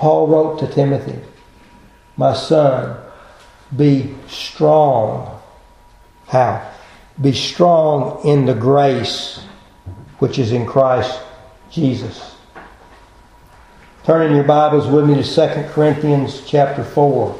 Paul 0.00 0.28
wrote 0.28 0.60
to 0.60 0.66
Timothy, 0.66 1.18
My 2.16 2.32
son, 2.32 2.96
be 3.76 4.14
strong. 4.28 5.38
How? 6.26 6.72
Be 7.20 7.34
strong 7.34 8.24
in 8.24 8.46
the 8.46 8.54
grace 8.54 9.44
which 10.18 10.38
is 10.38 10.52
in 10.52 10.64
Christ 10.64 11.20
Jesus. 11.70 12.34
Turn 14.04 14.26
in 14.26 14.34
your 14.34 14.44
Bibles 14.44 14.86
with 14.86 15.06
me 15.06 15.22
to 15.22 15.22
2 15.22 15.68
Corinthians 15.68 16.44
chapter 16.46 16.82
4. 16.82 17.38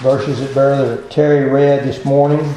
Verses 0.00 0.40
that 0.40 0.52
Brother 0.52 1.08
Terry 1.08 1.48
read 1.48 1.84
this 1.84 2.04
morning. 2.04 2.54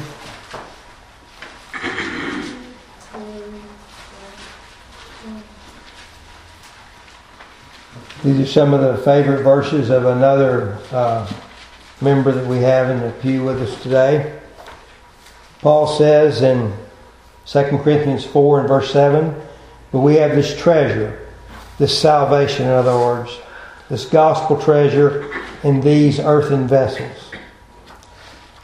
These 8.24 8.40
are 8.40 8.46
some 8.46 8.74
of 8.74 8.80
the 8.80 9.00
favorite 9.04 9.44
verses 9.44 9.90
of 9.90 10.04
another 10.04 10.76
uh, 10.90 11.32
member 12.00 12.32
that 12.32 12.48
we 12.48 12.58
have 12.58 12.90
in 12.90 13.00
the 13.00 13.12
pew 13.20 13.44
with 13.44 13.62
us 13.62 13.80
today. 13.80 14.40
Paul 15.60 15.86
says 15.86 16.42
in 16.42 16.72
2 17.46 17.78
Corinthians 17.78 18.26
4 18.26 18.60
and 18.60 18.68
verse 18.68 18.92
7, 18.92 19.40
but 19.92 20.00
we 20.00 20.16
have 20.16 20.32
this 20.32 20.58
treasure, 20.58 21.28
this 21.78 21.96
salvation, 21.96 22.66
in 22.66 22.72
other 22.72 22.96
words, 22.96 23.38
this 23.88 24.04
gospel 24.04 24.60
treasure 24.60 25.32
in 25.62 25.80
these 25.80 26.18
earthen 26.18 26.66
vessels. 26.66 27.30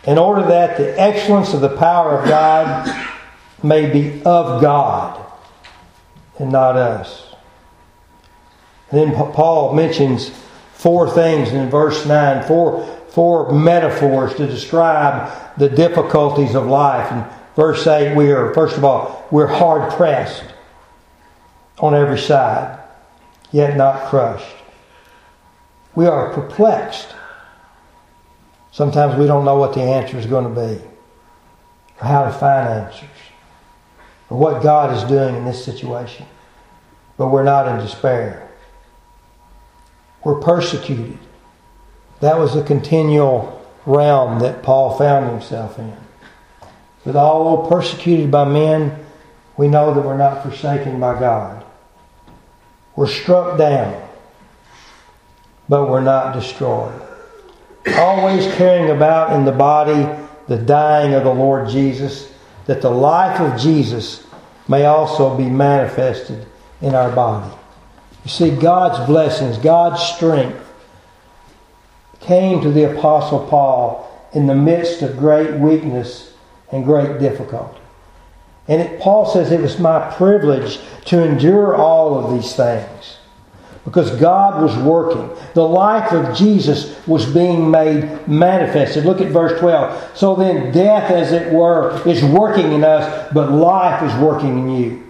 In 0.03 0.19
order 0.19 0.43
that 0.49 0.77
the 0.79 1.01
excellence 1.01 1.55
of 1.55 1.61
the 1.61 1.77
power 1.77 2.19
of 2.19 2.29
God 2.29 3.09
may 3.63 3.89
be 3.89 4.21
of 4.25 4.61
God 4.61 5.25
and 6.41 6.51
not 6.51 6.75
us. 6.75 7.34
Then 8.97 9.15
Paul 9.15 9.75
mentions 9.75 10.31
four 10.75 11.11
things 11.11 11.53
in 11.53 11.71
verse 11.71 12.05
9, 12.07 12.47
four 12.47 12.95
four 13.15 13.53
metaphors 13.53 14.35
to 14.35 14.45
describe 14.45 15.31
the 15.57 15.69
difficulties 15.69 16.57
of 16.57 16.67
life. 16.67 17.13
In 17.13 17.25
verse 17.55 17.87
8, 17.87 18.17
we 18.17 18.33
are, 18.33 18.53
first 18.53 18.77
of 18.77 18.85
all, 18.85 19.25
we're 19.31 19.47
hard 19.47 19.93
pressed 19.93 20.43
on 21.79 21.95
every 21.95 22.19
side, 22.19 22.77
yet 23.53 23.77
not 23.77 24.11
crushed. 24.11 24.57
We 25.95 26.07
are 26.07 26.33
perplexed. 26.33 27.15
Sometimes 28.73 29.17
we 29.17 29.29
don't 29.29 29.45
know 29.45 29.59
what 29.59 29.75
the 29.75 29.83
answer 29.83 30.19
is 30.19 30.27
going 30.27 30.53
to 30.53 30.61
be, 30.61 30.85
or 32.01 32.05
how 32.05 32.25
to 32.25 32.33
find 32.33 32.69
answers, 32.69 33.09
or 34.29 34.39
what 34.39 34.61
God 34.61 34.97
is 34.97 35.05
doing 35.05 35.37
in 35.37 35.45
this 35.45 35.65
situation. 35.65 36.27
But 37.17 37.29
we're 37.29 37.45
not 37.45 37.69
in 37.69 37.77
despair. 37.77 38.44
We're 40.25 40.41
persecuted 40.41 41.19
that 42.25 42.39
was 42.39 42.57
a 42.57 42.63
continual 42.63 43.61
realm 43.85 44.39
that 44.39 44.63
Paul 44.63 44.97
found 44.97 45.31
himself 45.31 45.79
in. 45.79 45.95
But 47.05 47.17
although 47.17 47.69
persecuted 47.69 48.31
by 48.31 48.47
men, 48.47 49.05
we 49.59 49.69
know 49.69 49.93
that 49.93 50.01
we're 50.01 50.17
not 50.17 50.43
forsaken 50.43 50.99
by 50.99 51.21
God. 51.21 51.65
We're 52.97 53.09
struck 53.09 53.59
down, 53.59 54.09
but 55.69 55.91
we're 55.91 56.01
not 56.01 56.33
destroyed. 56.33 56.99
Always 57.95 58.47
carrying 58.55 58.91
about 58.91 59.35
in 59.37 59.45
the 59.45 59.53
body 59.53 60.09
the 60.49 60.57
dying 60.57 61.13
of 61.13 61.25
the 61.25 61.35
Lord 61.35 61.69
Jesus, 61.69 62.33
that 62.65 62.81
the 62.81 62.91
life 62.91 63.39
of 63.39 63.61
Jesus 63.61 64.27
may 64.67 64.87
also 64.87 65.37
be 65.37 65.51
manifested 65.51 66.47
in 66.81 66.95
our 66.95 67.15
body. 67.15 67.55
You 68.25 68.31
see, 68.31 68.51
God's 68.51 69.07
blessings, 69.07 69.59
God's 69.59 70.03
strength, 70.03 70.61
came 72.21 72.63
to 72.63 72.71
the 72.71 72.97
Apostle 72.97 73.47
Paul 73.47 74.11
in 74.33 74.47
the 74.47 74.55
midst 74.55 75.03
of 75.03 75.19
great 75.19 75.55
weakness 75.55 76.33
and 76.73 76.85
great 76.85 77.19
difficulty. 77.19 77.79
And 78.67 78.81
it, 78.81 79.01
Paul 79.01 79.27
says 79.27 79.53
it 79.53 79.61
was 79.61 79.79
my 79.79 80.11
privilege 80.15 80.79
to 81.07 81.23
endure 81.23 81.77
all 81.77 82.19
of 82.19 82.33
these 82.33 82.57
things 82.57 83.19
because 83.85 84.11
God 84.13 84.63
was 84.63 84.75
working. 84.79 85.31
The 85.53 85.69
life 85.69 86.13
of 86.13 86.35
Jesus 86.35 87.07
was 87.07 87.27
being 87.27 87.71
made 87.71 88.27
manifested. 88.27 89.05
Look 89.05 89.21
at 89.21 89.29
verse 89.29 89.61
12. 89.61 90.17
So 90.17 90.35
then, 90.35 90.73
death, 90.73 91.11
as 91.11 91.33
it 91.33 91.53
were, 91.53 92.01
is 92.09 92.25
working 92.25 92.73
in 92.73 92.83
us, 92.83 93.31
but 93.35 93.53
life 93.53 94.03
is 94.03 94.23
working 94.23 94.59
in 94.61 94.71
you. 94.71 95.04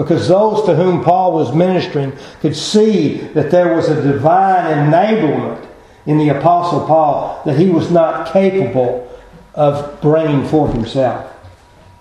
Because 0.00 0.28
those 0.28 0.64
to 0.64 0.74
whom 0.74 1.04
Paul 1.04 1.32
was 1.32 1.54
ministering 1.54 2.14
could 2.40 2.56
see 2.56 3.18
that 3.34 3.50
there 3.50 3.74
was 3.74 3.90
a 3.90 4.02
divine 4.02 4.88
enablement 4.90 5.68
in 6.06 6.16
the 6.16 6.30
Apostle 6.30 6.86
Paul 6.86 7.42
that 7.44 7.58
he 7.58 7.68
was 7.68 7.90
not 7.90 8.32
capable 8.32 9.14
of 9.54 10.00
bringing 10.00 10.48
forth 10.48 10.72
himself. 10.72 11.30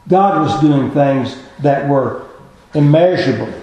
God 0.08 0.42
was 0.42 0.62
doing 0.62 0.92
things 0.92 1.38
that 1.62 1.90
were 1.90 2.26
immeasurable. 2.74 3.54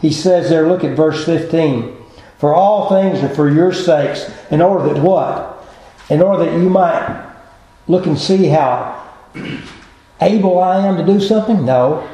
He 0.00 0.10
says 0.10 0.48
there, 0.48 0.66
look 0.66 0.82
at 0.82 0.96
verse 0.96 1.22
15. 1.26 1.94
For 2.38 2.54
all 2.54 2.88
things 2.88 3.22
are 3.22 3.34
for 3.34 3.50
your 3.50 3.74
sakes, 3.74 4.32
in 4.50 4.62
order 4.62 4.94
that 4.94 5.02
what? 5.02 5.62
In 6.08 6.22
order 6.22 6.46
that 6.46 6.58
you 6.58 6.70
might 6.70 7.32
look 7.86 8.06
and 8.06 8.18
see 8.18 8.46
how 8.46 9.12
able 10.22 10.58
I 10.58 10.86
am 10.86 10.96
to 10.96 11.04
do 11.04 11.20
something? 11.20 11.66
No. 11.66 12.08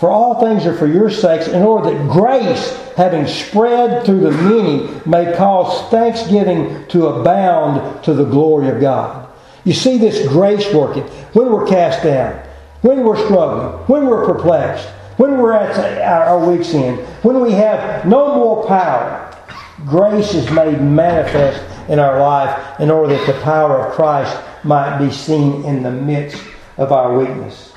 For 0.00 0.08
all 0.08 0.40
things 0.40 0.64
are 0.64 0.74
for 0.74 0.86
your 0.86 1.10
sakes, 1.10 1.46
in 1.46 1.62
order 1.62 1.90
that 1.90 2.10
grace, 2.10 2.74
having 2.96 3.26
spread 3.26 4.06
through 4.06 4.20
the 4.20 4.30
many, 4.30 4.88
may 5.04 5.36
cause 5.36 5.90
thanksgiving 5.90 6.86
to 6.88 7.08
abound 7.08 8.02
to 8.04 8.14
the 8.14 8.24
glory 8.24 8.70
of 8.70 8.80
God. 8.80 9.28
You 9.64 9.74
see 9.74 9.98
this 9.98 10.26
grace 10.26 10.72
working 10.72 11.02
when 11.34 11.52
we're 11.52 11.66
cast 11.66 12.02
down, 12.02 12.42
when 12.80 13.04
we're 13.04 13.22
struggling, 13.26 13.72
when 13.88 14.06
we're 14.06 14.24
perplexed, 14.24 14.88
when 15.18 15.36
we're 15.36 15.52
at 15.52 15.76
our 16.00 16.50
week's 16.50 16.72
end, 16.72 16.98
when 17.22 17.42
we 17.42 17.52
have 17.52 18.06
no 18.06 18.34
more 18.36 18.66
power. 18.66 19.36
Grace 19.84 20.32
is 20.32 20.50
made 20.50 20.80
manifest 20.80 21.62
in 21.90 21.98
our 21.98 22.18
life 22.20 22.80
in 22.80 22.90
order 22.90 23.18
that 23.18 23.26
the 23.26 23.38
power 23.42 23.86
of 23.86 23.92
Christ 23.92 24.34
might 24.64 24.98
be 24.98 25.10
seen 25.12 25.62
in 25.66 25.82
the 25.82 25.90
midst 25.90 26.42
of 26.78 26.90
our 26.90 27.18
weakness. 27.18 27.69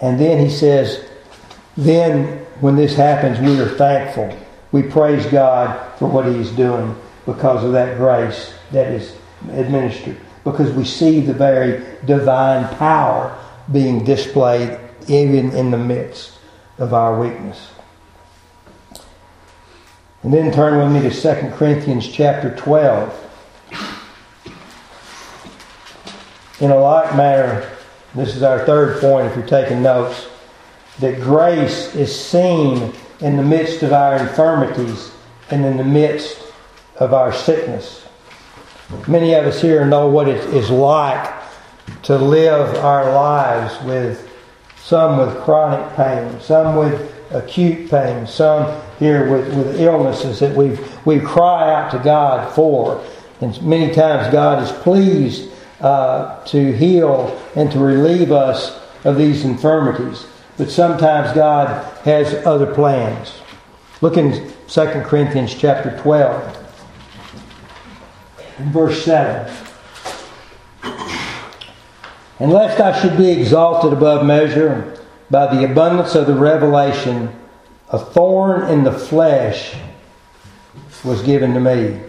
And 0.00 0.18
then 0.18 0.44
he 0.44 0.50
says, 0.50 1.04
then 1.76 2.44
when 2.60 2.74
this 2.74 2.94
happens, 2.94 3.38
we 3.38 3.60
are 3.60 3.68
thankful. 3.68 4.36
We 4.72 4.82
praise 4.82 5.24
God 5.26 5.96
for 5.98 6.08
what 6.08 6.26
He's 6.26 6.50
doing 6.50 6.94
because 7.24 7.64
of 7.64 7.72
that 7.72 7.96
grace 7.96 8.52
that 8.72 8.88
is 8.88 9.14
administered. 9.50 10.16
Because 10.44 10.72
we 10.72 10.84
see 10.84 11.20
the 11.20 11.32
very 11.32 11.84
divine 12.04 12.68
power 12.76 13.38
being 13.70 14.04
displayed 14.04 14.78
even 15.06 15.52
in 15.52 15.70
the 15.70 15.78
midst 15.78 16.38
of 16.78 16.92
our 16.92 17.18
weakness. 17.18 17.70
And 20.22 20.32
then 20.32 20.52
turn 20.52 20.78
with 20.78 21.02
me 21.02 21.08
to 21.08 21.14
2 21.14 21.50
Corinthians 21.56 22.08
chapter 22.08 22.54
12. 22.56 23.24
In 26.60 26.72
a 26.72 26.76
like 26.76 27.16
manner, 27.16 27.77
this 28.14 28.34
is 28.34 28.42
our 28.42 28.64
third 28.64 29.00
point 29.00 29.26
if 29.26 29.36
you're 29.36 29.46
taking 29.46 29.82
notes. 29.82 30.28
That 31.00 31.20
grace 31.20 31.94
is 31.94 32.14
seen 32.14 32.92
in 33.20 33.36
the 33.36 33.42
midst 33.42 33.82
of 33.82 33.92
our 33.92 34.16
infirmities 34.16 35.12
and 35.50 35.64
in 35.64 35.76
the 35.76 35.84
midst 35.84 36.42
of 36.96 37.14
our 37.14 37.32
sickness. 37.32 38.06
Many 39.06 39.34
of 39.34 39.44
us 39.44 39.60
here 39.60 39.84
know 39.84 40.08
what 40.08 40.28
it 40.28 40.42
is 40.54 40.70
like 40.70 41.32
to 42.04 42.16
live 42.16 42.76
our 42.76 43.12
lives 43.12 43.82
with 43.84 44.28
some 44.82 45.18
with 45.18 45.36
chronic 45.42 45.94
pain, 45.94 46.40
some 46.40 46.76
with 46.76 47.14
acute 47.30 47.90
pain, 47.90 48.26
some 48.26 48.80
here 48.98 49.30
with, 49.30 49.54
with 49.54 49.80
illnesses 49.80 50.40
that 50.40 50.56
we 50.56 50.78
we 51.04 51.20
cry 51.20 51.74
out 51.74 51.90
to 51.90 51.98
God 51.98 52.54
for. 52.54 53.04
And 53.40 53.60
many 53.62 53.92
times 53.94 54.32
God 54.32 54.62
is 54.62 54.72
pleased 54.82 55.50
uh, 55.80 56.44
to 56.44 56.72
heal 56.72 57.40
and 57.54 57.70
to 57.72 57.78
relieve 57.78 58.32
us 58.32 58.80
of 59.04 59.16
these 59.16 59.44
infirmities. 59.44 60.26
But 60.56 60.70
sometimes 60.70 61.32
God 61.34 61.84
has 62.02 62.34
other 62.44 62.72
plans. 62.74 63.40
Look 64.00 64.16
in 64.16 64.52
2 64.68 64.86
Corinthians 65.04 65.54
chapter 65.54 65.96
12, 66.02 66.66
verse 68.58 69.04
7. 69.04 69.54
And 72.40 72.52
lest 72.52 72.80
I 72.80 73.00
should 73.00 73.16
be 73.16 73.30
exalted 73.30 73.92
above 73.92 74.24
measure 74.24 74.96
by 75.30 75.54
the 75.54 75.64
abundance 75.70 76.14
of 76.14 76.26
the 76.26 76.34
revelation, 76.34 77.34
a 77.90 77.98
thorn 77.98 78.70
in 78.70 78.84
the 78.84 78.92
flesh 78.92 79.74
was 81.04 81.22
given 81.22 81.54
to 81.54 81.60
me, 81.60 82.00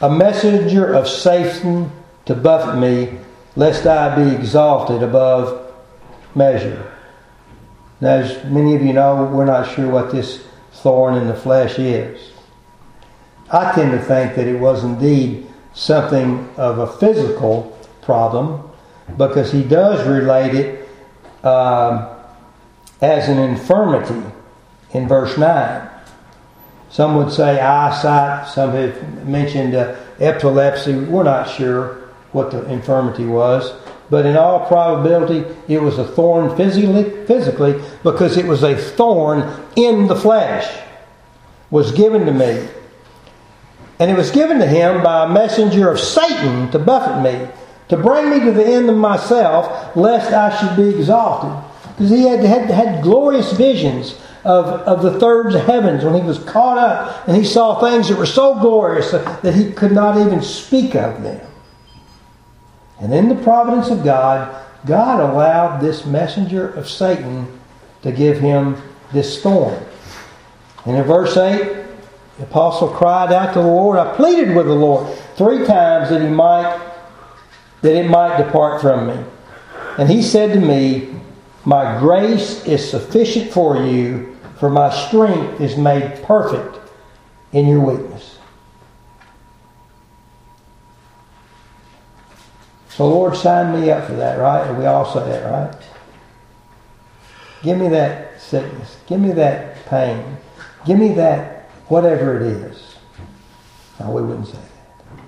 a 0.00 0.10
messenger 0.10 0.92
of 0.92 1.08
Satan 1.08 1.90
to 2.26 2.34
buffet 2.34 2.78
me, 2.78 3.18
lest 3.56 3.86
I 3.86 4.14
be 4.16 4.34
exalted 4.34 5.02
above 5.02 5.72
measure. 6.34 6.90
Now, 8.00 8.16
as 8.16 8.44
many 8.50 8.74
of 8.74 8.82
you 8.82 8.92
know, 8.92 9.24
we're 9.24 9.44
not 9.44 9.74
sure 9.74 9.88
what 9.88 10.10
this 10.10 10.44
thorn 10.72 11.14
in 11.14 11.28
the 11.28 11.34
flesh 11.34 11.78
is. 11.78 12.32
I 13.50 13.72
tend 13.72 13.92
to 13.92 13.98
think 13.98 14.34
that 14.34 14.46
it 14.46 14.58
was 14.58 14.84
indeed 14.84 15.46
something 15.74 16.48
of 16.56 16.78
a 16.78 16.86
physical 16.86 17.78
problem 18.02 18.68
because 19.16 19.52
he 19.52 19.62
does 19.62 20.06
relate 20.06 20.54
it 20.54 20.88
um, 21.44 22.08
as 23.00 23.28
an 23.28 23.38
infirmity 23.38 24.22
in 24.92 25.06
verse 25.06 25.36
9. 25.36 25.90
Some 26.90 27.16
would 27.16 27.32
say 27.32 27.60
eyesight, 27.60 28.48
some 28.48 28.70
have 28.72 29.26
mentioned 29.26 29.74
uh, 29.74 29.96
epilepsy. 30.20 30.94
We're 30.94 31.24
not 31.24 31.50
sure 31.50 32.03
what 32.34 32.50
the 32.50 32.68
infirmity 32.70 33.24
was. 33.24 33.72
But 34.10 34.26
in 34.26 34.36
all 34.36 34.66
probability, 34.66 35.44
it 35.66 35.80
was 35.80 35.98
a 35.98 36.04
thorn 36.04 36.54
physically, 36.56 37.24
physically 37.26 37.80
because 38.02 38.36
it 38.36 38.44
was 38.44 38.62
a 38.62 38.76
thorn 38.76 39.64
in 39.76 40.06
the 40.06 40.16
flesh. 40.16 40.82
Was 41.70 41.92
given 41.92 42.26
to 42.26 42.32
me. 42.32 42.68
And 43.98 44.10
it 44.10 44.16
was 44.16 44.30
given 44.30 44.58
to 44.58 44.66
him 44.66 45.02
by 45.02 45.24
a 45.24 45.32
messenger 45.32 45.88
of 45.88 45.98
Satan 45.98 46.70
to 46.72 46.78
buffet 46.78 47.22
me, 47.22 47.48
to 47.88 47.96
bring 47.96 48.30
me 48.30 48.40
to 48.40 48.52
the 48.52 48.64
end 48.64 48.90
of 48.90 48.96
myself, 48.96 49.96
lest 49.96 50.32
I 50.32 50.56
should 50.58 50.76
be 50.76 50.96
exalted. 50.98 51.64
Because 51.90 52.10
he 52.10 52.24
had, 52.24 52.40
had, 52.40 52.70
had 52.70 53.02
glorious 53.02 53.52
visions 53.52 54.20
of, 54.44 54.66
of 54.66 55.02
the 55.02 55.18
third 55.18 55.54
heavens 55.54 56.04
when 56.04 56.14
he 56.14 56.20
was 56.20 56.38
caught 56.40 56.76
up 56.76 57.26
and 57.26 57.36
he 57.36 57.44
saw 57.44 57.80
things 57.80 58.08
that 58.08 58.18
were 58.18 58.26
so 58.26 58.58
glorious 58.60 59.10
that 59.12 59.54
he 59.54 59.72
could 59.72 59.92
not 59.92 60.18
even 60.18 60.42
speak 60.42 60.94
of 60.94 61.22
them. 61.22 61.40
And 63.00 63.12
in 63.12 63.28
the 63.28 63.42
providence 63.42 63.90
of 63.90 64.04
God, 64.04 64.64
God 64.86 65.20
allowed 65.20 65.80
this 65.80 66.04
messenger 66.04 66.68
of 66.70 66.88
Satan 66.88 67.60
to 68.02 68.12
give 68.12 68.38
him 68.38 68.76
this 69.12 69.38
storm. 69.38 69.82
And 70.86 70.96
in 70.96 71.04
verse 71.04 71.36
8, 71.36 71.84
the 72.38 72.42
apostle 72.44 72.88
cried 72.88 73.32
out 73.32 73.54
to 73.54 73.60
the 73.60 73.66
Lord. 73.66 73.98
I 73.98 74.14
pleaded 74.16 74.54
with 74.54 74.66
the 74.66 74.74
Lord 74.74 75.16
three 75.36 75.64
times 75.64 76.10
that 76.10 76.20
he 76.20 76.28
might 76.28 76.80
that 77.84 77.96
it 77.96 78.08
might 78.08 78.42
depart 78.42 78.80
from 78.80 79.08
me. 79.08 79.24
And 79.98 80.08
he 80.08 80.22
said 80.22 80.54
to 80.54 80.60
me, 80.60 81.14
My 81.66 81.98
grace 81.98 82.64
is 82.64 82.88
sufficient 82.88 83.52
for 83.52 83.76
you, 83.76 84.38
for 84.58 84.70
my 84.70 84.90
strength 85.06 85.60
is 85.60 85.76
made 85.76 86.22
perfect 86.22 86.78
in 87.52 87.68
your 87.68 87.80
weakness. 87.80 88.33
So, 92.96 93.08
Lord, 93.08 93.36
sign 93.36 93.80
me 93.80 93.90
up 93.90 94.06
for 94.06 94.14
that, 94.14 94.38
right? 94.38 94.68
And 94.68 94.78
we 94.78 94.86
all 94.86 95.04
say 95.04 95.28
that, 95.28 95.50
right? 95.50 95.76
Give 97.64 97.76
me 97.76 97.88
that 97.88 98.40
sickness. 98.40 98.98
Give 99.08 99.18
me 99.18 99.32
that 99.32 99.84
pain. 99.86 100.36
Give 100.86 100.96
me 100.96 101.08
that 101.14 101.70
whatever 101.88 102.36
it 102.36 102.42
is. 102.42 102.94
No, 103.98 104.12
we 104.12 104.22
wouldn't 104.22 104.46
say 104.46 104.52
that. 104.52 105.18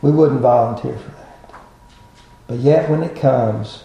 We 0.00 0.12
wouldn't 0.12 0.40
volunteer 0.40 0.96
for 0.96 1.10
that. 1.10 1.52
But 2.46 2.58
yet, 2.60 2.88
when 2.88 3.02
it 3.02 3.16
comes, 3.16 3.84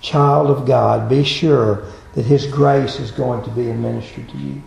child 0.00 0.48
of 0.48 0.66
God, 0.66 1.10
be 1.10 1.22
sure 1.22 1.84
that 2.14 2.24
His 2.24 2.46
grace 2.46 2.98
is 2.98 3.10
going 3.10 3.44
to 3.44 3.50
be 3.50 3.68
administered 3.68 4.26
to 4.30 4.38
you. 4.38 4.62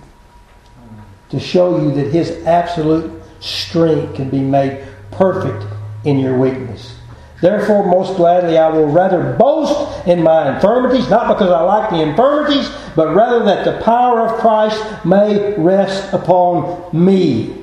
To 1.29 1.39
show 1.39 1.81
you 1.81 1.91
that 1.95 2.13
His 2.13 2.45
absolute 2.45 3.23
strength 3.39 4.13
can 4.13 4.29
be 4.29 4.41
made 4.41 4.85
perfect 5.09 5.65
in 6.07 6.19
your 6.19 6.37
weakness. 6.37 6.95
Therefore, 7.41 7.85
most 7.85 8.15
gladly, 8.15 8.57
I 8.57 8.69
will 8.69 8.87
rather 8.87 9.33
boast 9.33 10.07
in 10.07 10.23
my 10.23 10.55
infirmities, 10.55 11.07
not 11.09 11.27
because 11.27 11.51
I 11.51 11.61
like 11.61 11.91
the 11.91 12.01
infirmities, 12.01 12.71
but 12.95 13.13
rather 13.13 13.45
that 13.45 13.63
the 13.63 13.83
power 13.83 14.21
of 14.21 14.39
Christ 14.39 14.81
may 15.05 15.53
rest 15.55 16.11
upon 16.13 16.89
me. 16.93 17.53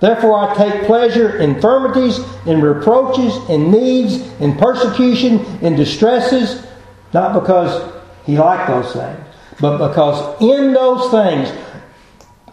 Therefore, 0.00 0.48
I 0.48 0.54
take 0.54 0.84
pleasure 0.84 1.38
in 1.38 1.56
infirmities, 1.56 2.20
in 2.46 2.62
reproaches, 2.62 3.36
in 3.50 3.70
needs, 3.70 4.22
in 4.40 4.56
persecution, 4.56 5.40
in 5.60 5.74
distresses, 5.74 6.64
not 7.12 7.34
because 7.34 7.92
he 8.24 8.38
liked 8.38 8.68
those 8.68 8.92
things, 8.92 9.18
but 9.60 9.88
because 9.88 10.40
in 10.40 10.72
those 10.72 11.10
things, 11.10 11.50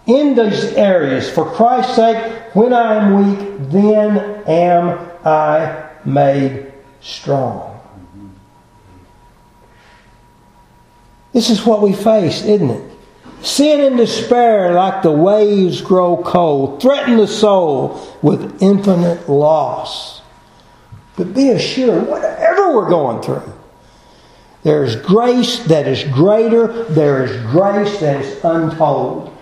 in 0.08 0.36
those 0.36 0.66
areas, 0.74 1.30
for 1.30 1.46
Christ's 1.46 1.96
sake, 1.96 2.56
when 2.56 2.74
I 2.74 2.96
am 2.96 3.38
weak, 3.38 3.70
then 3.72 4.18
am 4.48 5.00
I 5.26 5.90
made 6.06 6.72
strong. 7.02 7.80
This 11.34 11.50
is 11.50 11.66
what 11.66 11.82
we 11.82 11.94
face, 11.94 12.44
isn't 12.44 12.70
it? 12.70 12.92
Sin 13.42 13.82
and 13.82 13.98
despair, 13.98 14.74
like 14.74 15.04
the 15.04 15.12
waves 15.12 15.82
grow 15.82 16.24
cold, 16.24 16.82
threaten 16.82 17.18
the 17.18 17.28
soul 17.28 18.02
with 18.22 18.62
infinite 18.62 19.28
loss. 19.30 20.22
But 21.18 21.34
be 21.34 21.50
assured, 21.50 22.08
whatever 22.08 22.74
we're 22.74 22.90
going 22.90 23.22
through, 23.22 23.54
there 24.64 24.84
is 24.84 24.96
grace 24.96 25.60
that 25.66 25.88
is 25.88 26.04
greater, 26.06 26.86
there 26.86 27.24
is 27.24 27.52
grace 27.52 28.00
that 28.00 28.22
is 28.22 28.44
untold. 28.44 29.35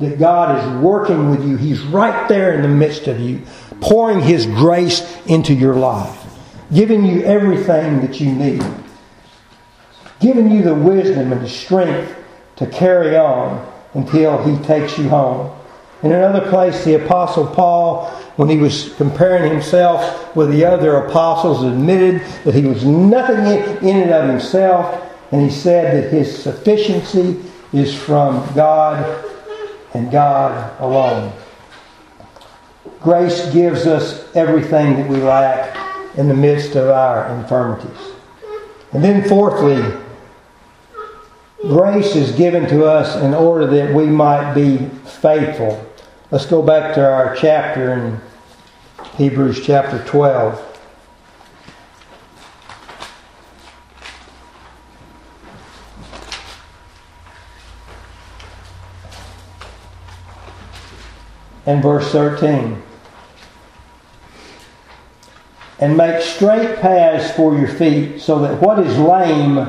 That 0.00 0.18
God 0.18 0.58
is 0.58 0.82
working 0.82 1.30
with 1.30 1.44
you. 1.46 1.56
He's 1.56 1.80
right 1.82 2.28
there 2.28 2.54
in 2.54 2.62
the 2.62 2.68
midst 2.68 3.08
of 3.08 3.18
you, 3.18 3.42
pouring 3.80 4.20
His 4.20 4.46
grace 4.46 5.02
into 5.26 5.54
your 5.54 5.74
life, 5.74 6.24
giving 6.72 7.04
you 7.04 7.22
everything 7.22 8.00
that 8.02 8.20
you 8.20 8.32
need, 8.32 8.64
giving 10.20 10.50
you 10.50 10.62
the 10.62 10.74
wisdom 10.74 11.32
and 11.32 11.40
the 11.40 11.48
strength 11.48 12.14
to 12.56 12.66
carry 12.66 13.16
on 13.16 13.66
until 13.94 14.42
he 14.44 14.62
takes 14.64 14.98
you 14.98 15.08
home. 15.08 15.56
In 16.02 16.12
another 16.12 16.48
place, 16.48 16.84
the 16.84 17.04
Apostle 17.04 17.46
Paul, 17.46 18.06
when 18.36 18.48
he 18.48 18.58
was 18.58 18.94
comparing 18.94 19.50
himself 19.50 20.34
with 20.36 20.50
the 20.50 20.64
other 20.64 20.96
apostles, 20.96 21.64
admitted 21.64 22.20
that 22.44 22.54
he 22.54 22.66
was 22.66 22.84
nothing 22.84 23.88
in 23.88 23.96
and 23.96 24.10
of 24.10 24.28
himself, 24.28 25.12
and 25.32 25.42
he 25.42 25.50
said 25.50 25.94
that 26.04 26.12
his 26.12 26.40
sufficiency 26.40 27.40
is 27.72 27.94
from 27.94 28.46
God 28.54 29.24
and 29.94 30.10
God 30.10 30.80
alone. 30.80 31.32
Grace 33.00 33.52
gives 33.52 33.86
us 33.86 34.34
everything 34.34 34.96
that 34.96 35.08
we 35.08 35.16
lack 35.16 35.76
in 36.16 36.28
the 36.28 36.34
midst 36.34 36.74
of 36.74 36.88
our 36.88 37.28
infirmities. 37.36 38.12
And 38.92 39.04
then, 39.04 39.28
fourthly, 39.28 39.82
grace 41.60 42.16
is 42.16 42.32
given 42.32 42.68
to 42.68 42.86
us 42.86 43.16
in 43.22 43.34
order 43.34 43.66
that 43.66 43.94
we 43.94 44.06
might 44.06 44.54
be 44.54 44.78
faithful. 45.04 45.84
Let's 46.30 46.46
go 46.46 46.62
back 46.62 46.94
to 46.94 47.04
our 47.04 47.36
chapter 47.36 47.92
in 47.92 48.20
Hebrews 49.16 49.64
chapter 49.64 50.04
12. 50.04 50.67
And 61.68 61.82
verse 61.82 62.10
13. 62.12 62.82
And 65.80 65.98
make 65.98 66.22
straight 66.22 66.78
paths 66.78 67.30
for 67.36 67.58
your 67.58 67.68
feet, 67.68 68.22
so 68.22 68.38
that 68.38 68.62
what 68.62 68.78
is 68.78 68.96
lame 68.96 69.68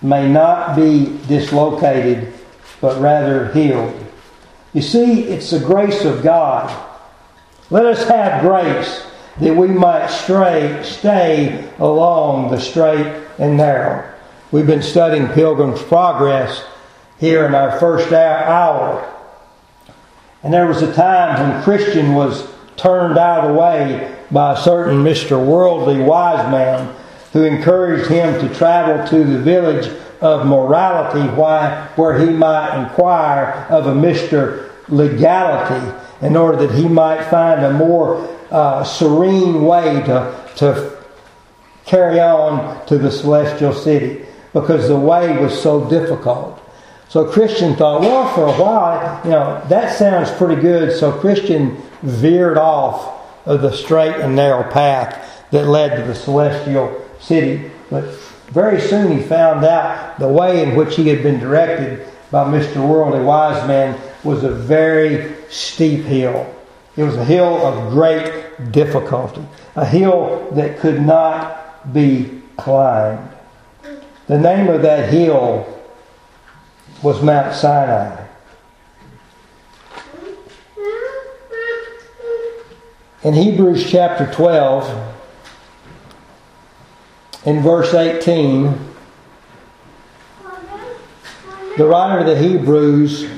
may 0.00 0.26
not 0.26 0.74
be 0.74 1.18
dislocated, 1.28 2.32
but 2.80 2.98
rather 2.98 3.52
healed. 3.52 3.94
You 4.72 4.80
see, 4.80 5.24
it's 5.24 5.50
the 5.50 5.60
grace 5.60 6.06
of 6.06 6.22
God. 6.22 6.74
Let 7.68 7.84
us 7.84 8.08
have 8.08 8.40
grace 8.40 9.06
that 9.40 9.54
we 9.54 9.68
might 9.68 10.06
stray, 10.06 10.82
stay 10.82 11.70
along 11.78 12.50
the 12.50 12.58
straight 12.58 13.22
and 13.38 13.58
narrow. 13.58 14.10
We've 14.50 14.66
been 14.66 14.82
studying 14.82 15.28
Pilgrim's 15.28 15.82
Progress 15.82 16.64
here 17.18 17.44
in 17.44 17.54
our 17.54 17.78
first 17.78 18.10
hour. 18.14 19.10
And 20.44 20.52
there 20.52 20.66
was 20.66 20.82
a 20.82 20.92
time 20.92 21.40
when 21.40 21.62
Christian 21.62 22.14
was 22.14 22.46
turned 22.76 23.16
out 23.16 23.44
of 23.44 23.52
the 23.52 23.58
way 23.58 24.14
by 24.30 24.52
a 24.52 24.62
certain 24.62 25.02
Mr. 25.02 25.42
Worldly 25.42 26.00
Wise 26.00 26.50
Man 26.50 26.94
who 27.32 27.44
encouraged 27.44 28.10
him 28.10 28.38
to 28.46 28.54
travel 28.54 29.06
to 29.08 29.24
the 29.24 29.38
village 29.38 29.90
of 30.20 30.46
morality 30.46 31.26
why, 31.34 31.88
where 31.96 32.18
he 32.18 32.30
might 32.30 32.78
inquire 32.78 33.66
of 33.70 33.86
a 33.86 33.94
Mr. 33.94 34.70
Legality 34.88 35.98
in 36.20 36.36
order 36.36 36.66
that 36.66 36.74
he 36.74 36.88
might 36.88 37.24
find 37.24 37.64
a 37.64 37.72
more 37.72 38.28
uh, 38.50 38.84
serene 38.84 39.64
way 39.64 40.02
to, 40.02 40.52
to 40.56 41.02
carry 41.86 42.20
on 42.20 42.84
to 42.86 42.98
the 42.98 43.10
celestial 43.10 43.72
city 43.72 44.26
because 44.52 44.88
the 44.88 44.96
way 44.96 45.38
was 45.38 45.58
so 45.60 45.88
difficult. 45.88 46.60
So 47.14 47.24
Christian 47.24 47.76
thought, 47.76 48.00
well, 48.00 48.34
for 48.34 48.42
a 48.42 48.60
while, 48.60 49.20
you 49.22 49.30
know, 49.30 49.64
that 49.68 49.96
sounds 49.96 50.32
pretty 50.32 50.60
good. 50.60 50.98
So 50.98 51.12
Christian 51.12 51.76
veered 52.02 52.58
off 52.58 53.46
of 53.46 53.62
the 53.62 53.70
straight 53.72 54.16
and 54.16 54.34
narrow 54.34 54.68
path 54.68 55.46
that 55.52 55.68
led 55.68 55.94
to 55.94 56.02
the 56.02 56.14
celestial 56.16 57.06
city. 57.20 57.70
But 57.88 58.02
very 58.50 58.80
soon 58.80 59.16
he 59.16 59.22
found 59.22 59.64
out 59.64 60.18
the 60.18 60.26
way 60.26 60.64
in 60.64 60.74
which 60.74 60.96
he 60.96 61.06
had 61.06 61.22
been 61.22 61.38
directed 61.38 62.04
by 62.32 62.50
Mr. 62.50 62.84
Worldly 62.84 63.20
Wise 63.20 63.64
Man 63.68 63.96
was 64.24 64.42
a 64.42 64.50
very 64.50 65.36
steep 65.50 66.00
hill. 66.00 66.52
It 66.96 67.04
was 67.04 67.14
a 67.14 67.24
hill 67.24 67.64
of 67.64 67.92
great 67.92 68.72
difficulty, 68.72 69.46
a 69.76 69.86
hill 69.86 70.50
that 70.54 70.80
could 70.80 71.00
not 71.00 71.92
be 71.92 72.42
climbed. 72.56 73.30
The 74.26 74.36
name 74.40 74.66
of 74.66 74.82
that 74.82 75.12
hill 75.12 75.73
was 77.04 77.20
Mount 77.20 77.54
Sinai. 77.54 78.26
In 83.22 83.34
Hebrews 83.34 83.90
chapter 83.90 84.32
12, 84.32 85.14
in 87.44 87.60
verse 87.62 87.92
18, 87.92 88.78
the 91.76 91.84
writer 91.86 92.20
of 92.20 92.26
the 92.26 92.38
Hebrews 92.38 93.28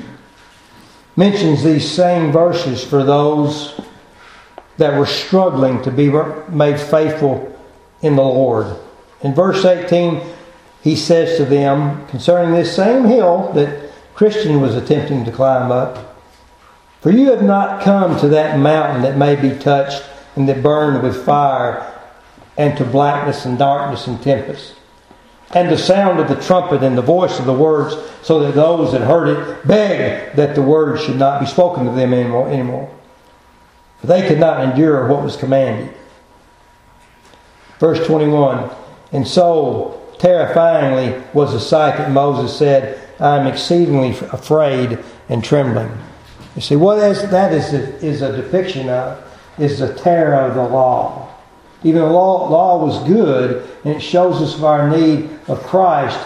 mentions 1.17 1.61
these 1.61 1.91
same 1.91 2.31
verses 2.31 2.85
for 2.85 3.03
those 3.03 3.77
that 4.77 4.97
were 4.97 5.05
struggling 5.05 5.81
to 5.81 5.91
be 5.91 6.09
made 6.49 6.79
faithful 6.79 7.53
in 8.01 8.15
the 8.15 8.21
Lord. 8.21 8.77
In 9.23 9.35
verse 9.35 9.65
18, 9.65 10.36
he 10.87 10.95
says 10.95 11.35
to 11.35 11.43
them 11.43 12.07
concerning 12.07 12.53
this 12.53 12.73
same 12.73 13.03
hill 13.03 13.51
that 13.51 13.91
Christian 14.15 14.61
was 14.61 14.73
attempting 14.73 15.25
to 15.25 15.33
climb 15.33 15.69
up 15.69 16.15
For 17.01 17.11
you 17.11 17.29
have 17.29 17.43
not 17.43 17.83
come 17.83 18.17
to 18.21 18.29
that 18.29 18.57
mountain 18.57 19.01
that 19.01 19.17
may 19.17 19.35
be 19.35 19.59
touched 19.59 20.01
and 20.37 20.47
that 20.47 20.63
burned 20.63 21.03
with 21.03 21.25
fire 21.25 21.93
and 22.57 22.77
to 22.77 22.85
blackness 22.85 23.43
and 23.43 23.57
darkness 23.57 24.07
and 24.07 24.21
tempest. 24.23 24.75
And 25.51 25.69
the 25.69 25.77
sound 25.77 26.21
of 26.21 26.29
the 26.29 26.41
trumpet 26.41 26.81
and 26.81 26.97
the 26.97 27.01
voice 27.01 27.37
of 27.37 27.45
the 27.45 27.53
words, 27.53 27.95
so 28.21 28.39
that 28.39 28.55
those 28.55 28.93
that 28.93 29.01
heard 29.01 29.27
it 29.27 29.67
begged 29.67 30.37
that 30.37 30.55
the 30.55 30.61
words 30.61 31.03
should 31.03 31.17
not 31.17 31.41
be 31.41 31.45
spoken 31.45 31.85
to 31.85 31.91
them 31.91 32.13
anymore. 32.13 32.89
For 33.99 34.07
they 34.07 34.25
could 34.25 34.39
not 34.39 34.63
endure 34.63 35.07
what 35.07 35.21
was 35.21 35.35
commanded. 35.35 35.93
Verse 37.77 38.05
21 38.07 38.69
And 39.11 39.27
so 39.27 39.96
terrifyingly 40.19 41.23
was 41.33 41.53
the 41.53 41.59
sight 41.59 41.97
that 41.97 42.11
Moses 42.11 42.57
said, 42.57 42.99
I 43.19 43.37
am 43.37 43.47
exceedingly 43.47 44.11
afraid 44.31 44.99
and 45.29 45.43
trembling. 45.43 45.91
You 46.55 46.61
see, 46.61 46.75
what 46.75 46.99
is, 46.99 47.29
that 47.29 47.53
is 47.53 47.73
a, 47.73 48.05
is 48.05 48.21
a 48.21 48.35
depiction 48.35 48.89
of 48.89 49.23
is 49.57 49.79
the 49.79 49.93
terror 49.95 50.35
of 50.35 50.55
the 50.55 50.67
law. 50.67 51.29
Even 51.83 52.01
the 52.01 52.07
law, 52.07 52.49
law 52.49 52.83
was 52.83 53.07
good 53.07 53.67
and 53.83 53.95
it 53.95 54.01
shows 54.01 54.41
us 54.41 54.55
of 54.55 54.63
our 54.63 54.89
need 54.89 55.29
of 55.47 55.61
Christ, 55.63 56.19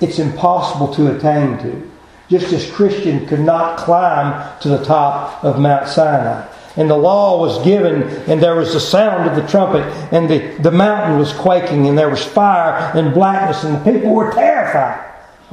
it's 0.00 0.18
impossible 0.18 0.92
to 0.94 1.16
attain 1.16 1.58
to. 1.58 1.90
Just 2.28 2.52
as 2.52 2.70
Christian 2.70 3.26
could 3.26 3.40
not 3.40 3.78
climb 3.78 4.58
to 4.60 4.68
the 4.68 4.84
top 4.84 5.42
of 5.42 5.58
Mount 5.58 5.88
Sinai. 5.88 6.46
And 6.78 6.88
the 6.88 6.96
law 6.96 7.40
was 7.40 7.62
given, 7.64 8.04
and 8.30 8.40
there 8.40 8.54
was 8.54 8.72
the 8.72 8.78
sound 8.78 9.28
of 9.28 9.34
the 9.34 9.46
trumpet, 9.50 9.82
and 10.12 10.30
the, 10.30 10.38
the 10.62 10.70
mountain 10.70 11.18
was 11.18 11.32
quaking, 11.32 11.88
and 11.88 11.98
there 11.98 12.08
was 12.08 12.24
fire 12.24 12.92
and 12.96 13.12
blackness, 13.12 13.64
and 13.64 13.74
the 13.74 13.92
people 13.92 14.14
were 14.14 14.32
terrified. 14.32 15.04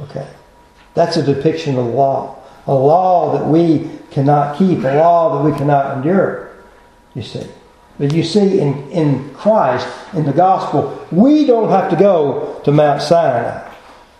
Okay. 0.02 0.28
That's 0.94 1.16
a 1.16 1.24
depiction 1.24 1.76
of 1.78 1.86
the 1.86 1.90
law. 1.90 2.38
A 2.68 2.74
law 2.74 3.36
that 3.36 3.44
we 3.44 3.90
cannot 4.12 4.56
keep, 4.56 4.78
a 4.84 4.96
law 4.96 5.36
that 5.36 5.50
we 5.50 5.58
cannot 5.58 5.96
endure. 5.96 6.56
You 7.16 7.22
see. 7.22 7.44
But 7.98 8.14
you 8.14 8.22
see, 8.22 8.60
in, 8.60 8.88
in 8.92 9.34
Christ, 9.34 9.88
in 10.14 10.26
the 10.26 10.32
gospel, 10.32 11.04
we 11.10 11.44
don't 11.44 11.70
have 11.70 11.90
to 11.90 11.96
go 11.96 12.60
to 12.64 12.70
Mount 12.70 13.02
Sinai. 13.02 13.68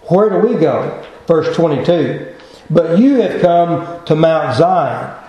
Where 0.08 0.28
do 0.28 0.48
we 0.48 0.58
go? 0.58 1.06
Verse 1.28 1.54
22. 1.54 2.34
But 2.68 2.98
you 2.98 3.20
have 3.20 3.40
come 3.40 4.04
to 4.06 4.16
Mount 4.16 4.56
Zion 4.56 5.22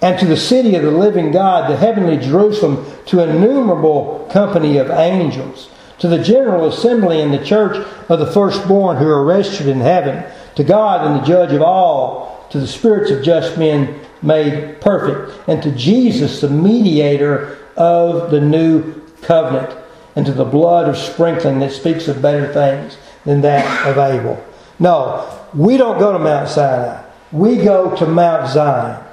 and 0.00 0.18
to 0.18 0.26
the 0.26 0.36
city 0.36 0.74
of 0.76 0.82
the 0.82 0.90
living 0.90 1.32
God, 1.32 1.70
the 1.70 1.76
heavenly 1.76 2.16
Jerusalem, 2.16 2.86
to 3.06 3.22
innumerable 3.22 4.28
company 4.30 4.78
of 4.78 4.90
angels, 4.90 5.70
to 5.98 6.08
the 6.08 6.22
general 6.22 6.68
assembly 6.68 7.20
in 7.20 7.32
the 7.32 7.44
church 7.44 7.84
of 8.08 8.18
the 8.18 8.30
firstborn 8.30 8.98
who 8.98 9.08
are 9.08 9.24
registered 9.24 9.66
in 9.66 9.80
heaven, 9.80 10.24
to 10.54 10.64
God 10.64 11.06
and 11.06 11.20
the 11.20 11.26
judge 11.26 11.52
of 11.52 11.62
all, 11.62 12.46
to 12.50 12.60
the 12.60 12.66
spirits 12.66 13.10
of 13.10 13.24
just 13.24 13.58
men 13.58 13.98
made 14.22 14.80
perfect, 14.80 15.48
and 15.48 15.62
to 15.62 15.72
Jesus, 15.72 16.40
the 16.40 16.48
mediator 16.48 17.58
of 17.76 18.30
the 18.30 18.40
new 18.40 18.94
covenant, 19.22 19.76
and 20.16 20.26
to 20.26 20.32
the 20.32 20.44
blood 20.44 20.88
of 20.88 20.96
sprinkling 20.96 21.58
that 21.60 21.72
speaks 21.72 22.08
of 22.08 22.22
better 22.22 22.52
things 22.52 22.96
than 23.24 23.40
that 23.40 23.86
of 23.86 23.98
Abel. 23.98 24.42
No, 24.78 25.28
we 25.54 25.76
don't 25.76 25.98
go 25.98 26.12
to 26.12 26.18
Mount 26.18 26.48
Sinai. 26.48 27.04
We 27.30 27.56
go 27.56 27.94
to 27.96 28.06
Mount 28.06 28.48
Zion, 28.48 29.04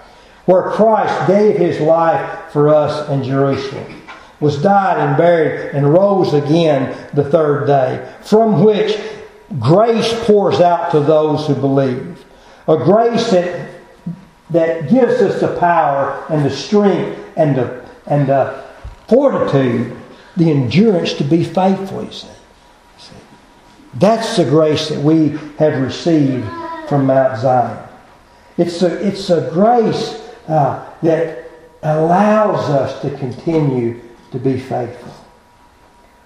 where 0.45 0.71
Christ 0.71 1.27
gave 1.27 1.57
his 1.57 1.79
life 1.79 2.51
for 2.51 2.69
us 2.69 3.09
in 3.09 3.23
Jerusalem, 3.23 4.01
was 4.39 4.61
died 4.61 4.97
and 4.99 5.17
buried 5.17 5.73
and 5.73 5.91
rose 5.91 6.33
again 6.33 6.95
the 7.13 7.23
third 7.23 7.65
day, 7.65 8.13
from 8.21 8.63
which 8.63 8.99
grace 9.59 10.13
pours 10.25 10.59
out 10.59 10.91
to 10.91 10.99
those 10.99 11.47
who 11.47 11.55
believe. 11.55 12.25
A 12.67 12.77
grace 12.77 13.31
that, 13.31 13.71
that 14.51 14.89
gives 14.89 15.21
us 15.21 15.39
the 15.39 15.57
power 15.59 16.23
and 16.29 16.45
the 16.45 16.49
strength 16.49 17.19
and 17.35 17.55
the, 17.55 17.85
and 18.05 18.27
the 18.27 18.63
fortitude, 19.07 19.95
the 20.37 20.51
endurance 20.51 21.13
to 21.13 21.23
be 21.23 21.43
faithful, 21.43 22.03
you 22.03 22.11
see. 22.11 22.27
That's 23.95 24.35
the 24.35 24.43
grace 24.43 24.89
that 24.89 24.99
we 24.99 25.29
have 25.57 25.81
received 25.81 26.45
from 26.89 27.05
Mount 27.05 27.39
Zion. 27.39 27.81
It's 28.57 28.81
a, 28.81 29.07
it's 29.07 29.29
a 29.29 29.49
grace 29.51 30.21
uh, 30.47 30.87
that 31.01 31.49
allows 31.83 32.69
us 32.69 33.01
to 33.01 33.15
continue 33.17 34.01
to 34.31 34.39
be 34.39 34.59
faithful. 34.59 35.13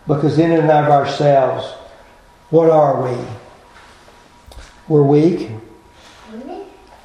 Because 0.08 0.40
in 0.40 0.52
and 0.52 0.70
of 0.70 0.86
ourselves, 0.86 1.66
what 2.50 2.70
are 2.70 3.04
we? 3.08 3.18
We're 4.88 5.04
weak. 5.04 5.50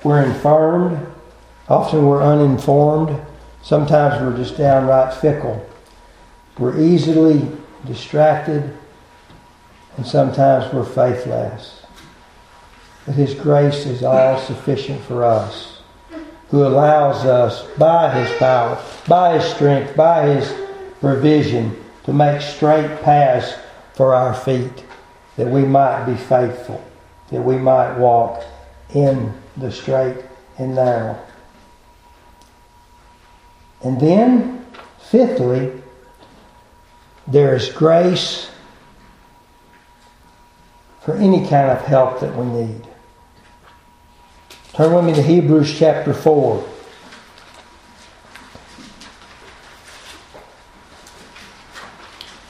We're 0.03 0.22
infirmed. 0.22 1.07
Often 1.68 2.07
we're 2.07 2.22
uninformed. 2.22 3.20
Sometimes 3.62 4.20
we're 4.20 4.37
just 4.37 4.57
downright 4.57 5.14
fickle. 5.14 5.66
We're 6.59 6.81
easily 6.81 7.46
distracted 7.87 8.77
and 9.96 10.07
sometimes 10.07 10.72
we're 10.72 10.85
faithless. 10.85 11.83
But 13.07 13.14
His 13.14 13.35
grace 13.35 13.87
is 13.87 14.03
all 14.03 14.38
sufficient 14.38 15.00
for 15.03 15.24
us, 15.24 15.73
who 16.55 16.64
allows 16.64 17.25
us, 17.25 17.67
by 17.79 18.09
His 18.14 18.31
power, 18.38 18.81
by 19.09 19.37
His 19.37 19.55
strength, 19.55 19.97
by 19.97 20.25
His 20.25 20.55
provision, 21.01 21.77
to 22.05 22.12
make 22.12 22.40
straight 22.40 23.03
paths 23.03 23.55
for 23.95 24.14
our 24.14 24.33
feet, 24.33 24.85
that 25.35 25.49
we 25.49 25.62
might 25.64 26.05
be 26.05 26.14
faithful, 26.14 26.81
that 27.33 27.43
we 27.43 27.57
might 27.57 27.99
walk 27.99 28.45
in 28.95 29.35
the 29.57 29.73
straight 29.73 30.25
and 30.57 30.77
narrow. 30.77 31.19
And 33.83 34.01
then, 34.01 34.64
fifthly, 35.11 35.73
there 37.27 37.57
is 37.57 37.69
grace 37.73 38.49
for 41.01 41.17
any 41.17 41.40
kind 41.49 41.73
of 41.73 41.81
help 41.85 42.21
that 42.21 42.37
we 42.37 42.47
need. 42.47 42.93
Turn 44.74 44.92
with 44.92 45.04
me 45.04 45.14
to 45.14 45.22
Hebrews 45.22 45.78
chapter 45.78 46.12
4. 46.12 46.68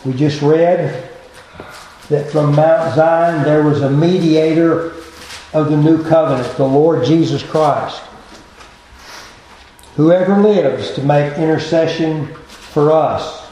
We 0.06 0.14
just 0.14 0.40
read 0.40 1.10
that 2.08 2.30
from 2.32 2.56
Mount 2.56 2.94
Zion 2.94 3.44
there 3.44 3.62
was 3.62 3.82
a 3.82 3.90
mediator 3.90 4.92
of 5.52 5.68
the 5.68 5.76
new 5.76 6.02
covenant, 6.02 6.56
the 6.56 6.66
Lord 6.66 7.04
Jesus 7.04 7.42
Christ. 7.42 8.02
Whoever 9.96 10.38
lives 10.38 10.92
to 10.92 11.02
make 11.02 11.36
intercession 11.36 12.28
for 12.46 12.90
us. 12.90 13.46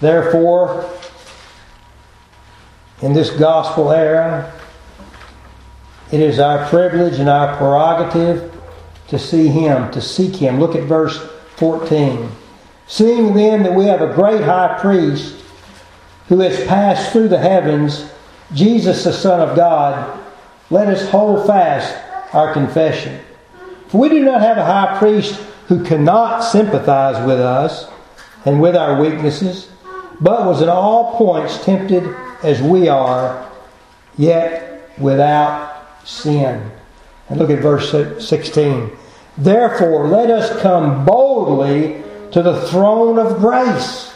Therefore, 0.00 0.88
in 3.02 3.14
this 3.14 3.30
gospel 3.30 3.90
era, 3.90 4.52
it 6.10 6.20
is 6.20 6.38
our 6.38 6.66
privilege 6.68 7.18
and 7.18 7.28
our 7.28 7.56
prerogative 7.56 8.54
to 9.08 9.18
see 9.18 9.48
Him, 9.48 9.90
to 9.92 10.00
seek 10.00 10.36
Him. 10.36 10.58
Look 10.58 10.74
at 10.74 10.84
verse 10.84 11.18
14. 11.56 12.30
Seeing 12.86 13.34
then 13.34 13.62
that 13.64 13.74
we 13.74 13.84
have 13.84 14.00
a 14.00 14.14
great 14.14 14.42
high 14.42 14.78
priest 14.80 15.36
who 16.28 16.40
has 16.40 16.66
passed 16.66 17.12
through 17.12 17.28
the 17.28 17.38
heavens, 17.38 18.10
Jesus 18.54 19.04
the 19.04 19.12
Son 19.12 19.46
of 19.46 19.56
God, 19.56 20.18
let 20.70 20.88
us 20.88 21.08
hold 21.10 21.46
fast 21.46 21.94
our 22.34 22.52
confession. 22.52 23.20
For 23.88 24.00
we 24.00 24.08
do 24.08 24.24
not 24.24 24.40
have 24.40 24.58
a 24.58 24.64
high 24.64 24.98
priest 24.98 25.34
who 25.68 25.84
cannot 25.84 26.40
sympathize 26.40 27.26
with 27.26 27.40
us 27.40 27.90
and 28.44 28.60
with 28.60 28.76
our 28.76 29.00
weaknesses, 29.00 29.70
but 30.20 30.46
was 30.46 30.62
in 30.62 30.68
all 30.68 31.16
points 31.16 31.62
tempted 31.64 32.04
as 32.42 32.62
we 32.62 32.88
are, 32.88 33.50
yet 34.16 34.90
without 34.98 35.67
sin. 36.08 36.70
And 37.28 37.38
look 37.38 37.50
at 37.50 37.60
verse 37.60 37.90
16. 38.26 38.90
Therefore, 39.36 40.08
let 40.08 40.30
us 40.30 40.60
come 40.62 41.04
boldly 41.04 42.02
to 42.32 42.42
the 42.42 42.66
throne 42.66 43.18
of 43.18 43.38
grace, 43.38 44.12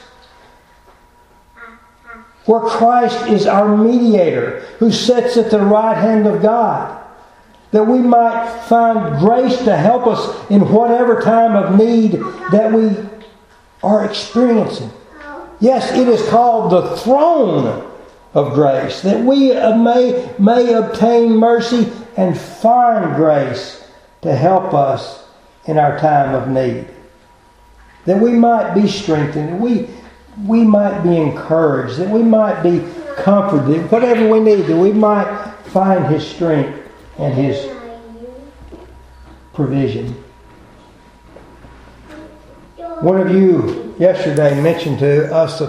where 2.47 2.61
Christ 2.61 3.29
is 3.29 3.47
our 3.47 3.77
mediator, 3.77 4.61
who 4.79 4.91
sits 4.91 5.37
at 5.37 5.51
the 5.51 5.61
right 5.61 5.97
hand 5.97 6.27
of 6.27 6.43
God, 6.43 6.99
that 7.71 7.85
we 7.85 7.99
might 7.99 8.65
find 8.69 9.19
grace 9.21 9.59
to 9.59 9.77
help 9.77 10.07
us 10.07 10.51
in 10.51 10.73
whatever 10.73 11.21
time 11.21 11.55
of 11.55 11.79
need 11.79 12.13
that 12.51 12.73
we 12.73 12.97
are 13.83 14.05
experiencing. 14.05 14.91
Yes, 15.61 15.93
it 15.93 16.09
is 16.09 16.29
called 16.29 16.73
the 16.73 16.97
throne 16.97 17.92
of 18.35 18.55
grace, 18.55 19.03
that 19.03 19.23
we 19.25 19.53
uh, 19.53 19.77
may, 19.77 20.35
may 20.39 20.73
obtain 20.73 21.37
mercy 21.37 21.91
and 22.17 22.39
find 22.39 23.15
grace 23.15 23.85
to 24.23 24.35
help 24.35 24.73
us 24.73 25.25
in 25.67 25.79
our 25.79 25.99
time 25.99 26.35
of 26.35 26.49
need. 26.49 26.87
That 28.07 28.21
we 28.21 28.33
might 28.33 28.75
be 28.75 28.89
strengthened, 28.89 29.51
that 29.51 29.61
we, 29.61 29.89
we 30.47 30.65
might 30.65 31.03
be 31.03 31.17
encouraged, 31.17 31.99
that 31.99 32.09
we 32.09 32.23
might 32.23 32.63
be 32.63 32.87
comforted, 33.17 33.91
whatever 33.91 34.29
we 34.29 34.41
need, 34.41 34.63
that 34.63 34.77
we 34.77 34.93
might 34.93 35.53
find 35.67 36.07
His 36.07 36.27
strength 36.27 36.79
and 37.19 37.35
His 37.35 37.71
provision. 39.53 40.15
One 43.03 43.21
of 43.21 43.31
you 43.31 43.95
yesterday 43.99 44.61
mentioned 44.61 45.01
to 45.01 45.33
us 45.35 45.61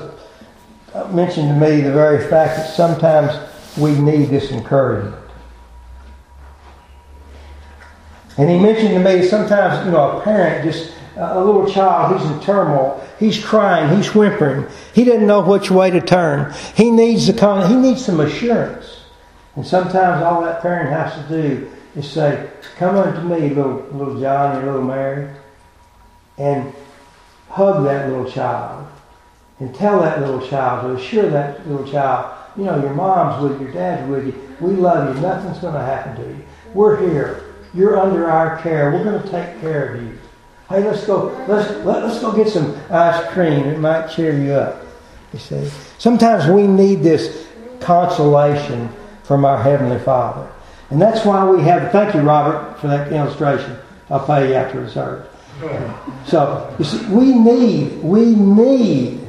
Uh, 0.93 1.07
mentioned 1.07 1.47
to 1.47 1.55
me 1.55 1.81
the 1.81 1.91
very 1.91 2.19
fact 2.29 2.55
that 2.55 2.69
sometimes 2.75 3.31
we 3.77 3.99
need 3.99 4.29
this 4.29 4.51
encouragement. 4.51 5.15
And 8.37 8.49
he 8.49 8.59
mentioned 8.59 8.89
to 8.89 8.99
me 8.99 9.27
sometimes, 9.27 9.85
you 9.85 9.91
know, 9.91 10.19
a 10.19 10.21
parent 10.21 10.63
just, 10.63 10.93
a 11.15 11.43
little 11.43 11.71
child, 11.71 12.19
he's 12.19 12.29
in 12.29 12.39
turmoil. 12.41 13.03
He's 13.19 13.43
crying. 13.43 13.95
He's 13.95 14.13
whimpering. 14.13 14.67
He 14.93 15.03
doesn't 15.03 15.25
know 15.25 15.41
which 15.41 15.71
way 15.71 15.89
to 15.89 16.01
turn. 16.01 16.53
He 16.75 16.91
needs 16.91 17.25
the 17.25 17.33
con- 17.33 17.69
he 17.69 17.75
needs 17.75 18.05
some 18.05 18.19
assurance. 18.19 19.01
And 19.55 19.65
sometimes 19.65 20.23
all 20.23 20.41
that 20.41 20.61
parent 20.61 20.89
has 20.89 21.13
to 21.13 21.41
do 21.41 21.71
is 21.95 22.09
say, 22.09 22.49
"Come 22.77 22.97
unto 22.97 23.21
me, 23.21 23.49
little 23.49 23.85
little 23.91 24.19
John 24.19 24.57
or 24.57 24.65
little 24.65 24.81
Mary," 24.81 25.29
and 26.39 26.73
hug 27.49 27.83
that 27.83 28.09
little 28.09 28.29
child 28.29 28.87
and 29.63 29.73
tell 29.73 30.01
that 30.01 30.19
little 30.19 30.45
child, 30.45 30.81
to 30.83 31.01
assure 31.01 31.29
that 31.29 31.65
little 31.69 31.89
child, 31.89 32.37
you 32.57 32.65
know, 32.65 32.81
your 32.81 32.93
mom's 32.93 33.41
with 33.41 33.61
you, 33.61 33.67
your 33.67 33.73
dad's 33.73 34.09
with 34.09 34.25
you. 34.25 34.55
We 34.59 34.75
love 34.75 35.15
you. 35.15 35.21
Nothing's 35.21 35.59
going 35.59 35.73
to 35.73 35.79
happen 35.79 36.21
to 36.21 36.29
you. 36.29 36.43
We're 36.73 36.99
here. 36.99 37.53
You're 37.73 37.97
under 37.97 38.29
our 38.29 38.61
care. 38.61 38.91
We're 38.91 39.05
going 39.05 39.23
to 39.23 39.29
take 39.29 39.61
care 39.61 39.95
of 39.95 40.03
you. 40.03 40.17
Hey, 40.67 40.83
let's 40.83 41.05
go. 41.05 41.27
Let's 41.47 41.69
let, 41.85 42.03
us 42.03 42.19
go 42.19 42.35
get 42.35 42.49
some 42.49 42.77
ice 42.89 43.25
cream. 43.31 43.65
It 43.65 43.79
might 43.79 44.09
cheer 44.09 44.37
you 44.37 44.51
up. 44.51 44.83
You 45.31 45.39
see, 45.39 45.69
sometimes 45.97 46.51
we 46.51 46.67
need 46.67 47.03
this 47.03 47.47
consolation 47.79 48.89
from 49.23 49.45
our 49.45 49.61
heavenly 49.61 49.99
Father, 49.99 50.51
and 50.89 51.01
that's 51.01 51.25
why 51.25 51.49
we 51.49 51.63
have. 51.63 51.91
Thank 51.91 52.13
you, 52.13 52.21
Robert, 52.21 52.79
for 52.79 52.87
that 52.87 53.11
illustration. 53.11 53.77
I'll 54.09 54.25
pay 54.25 54.49
you 54.49 54.53
after 54.55 54.83
the 54.83 54.89
service. 54.89 55.29
So 56.27 56.75
you 56.77 56.85
see, 56.85 57.05
we 57.07 57.33
need 57.33 58.03
we 58.03 58.35
need 58.35 59.22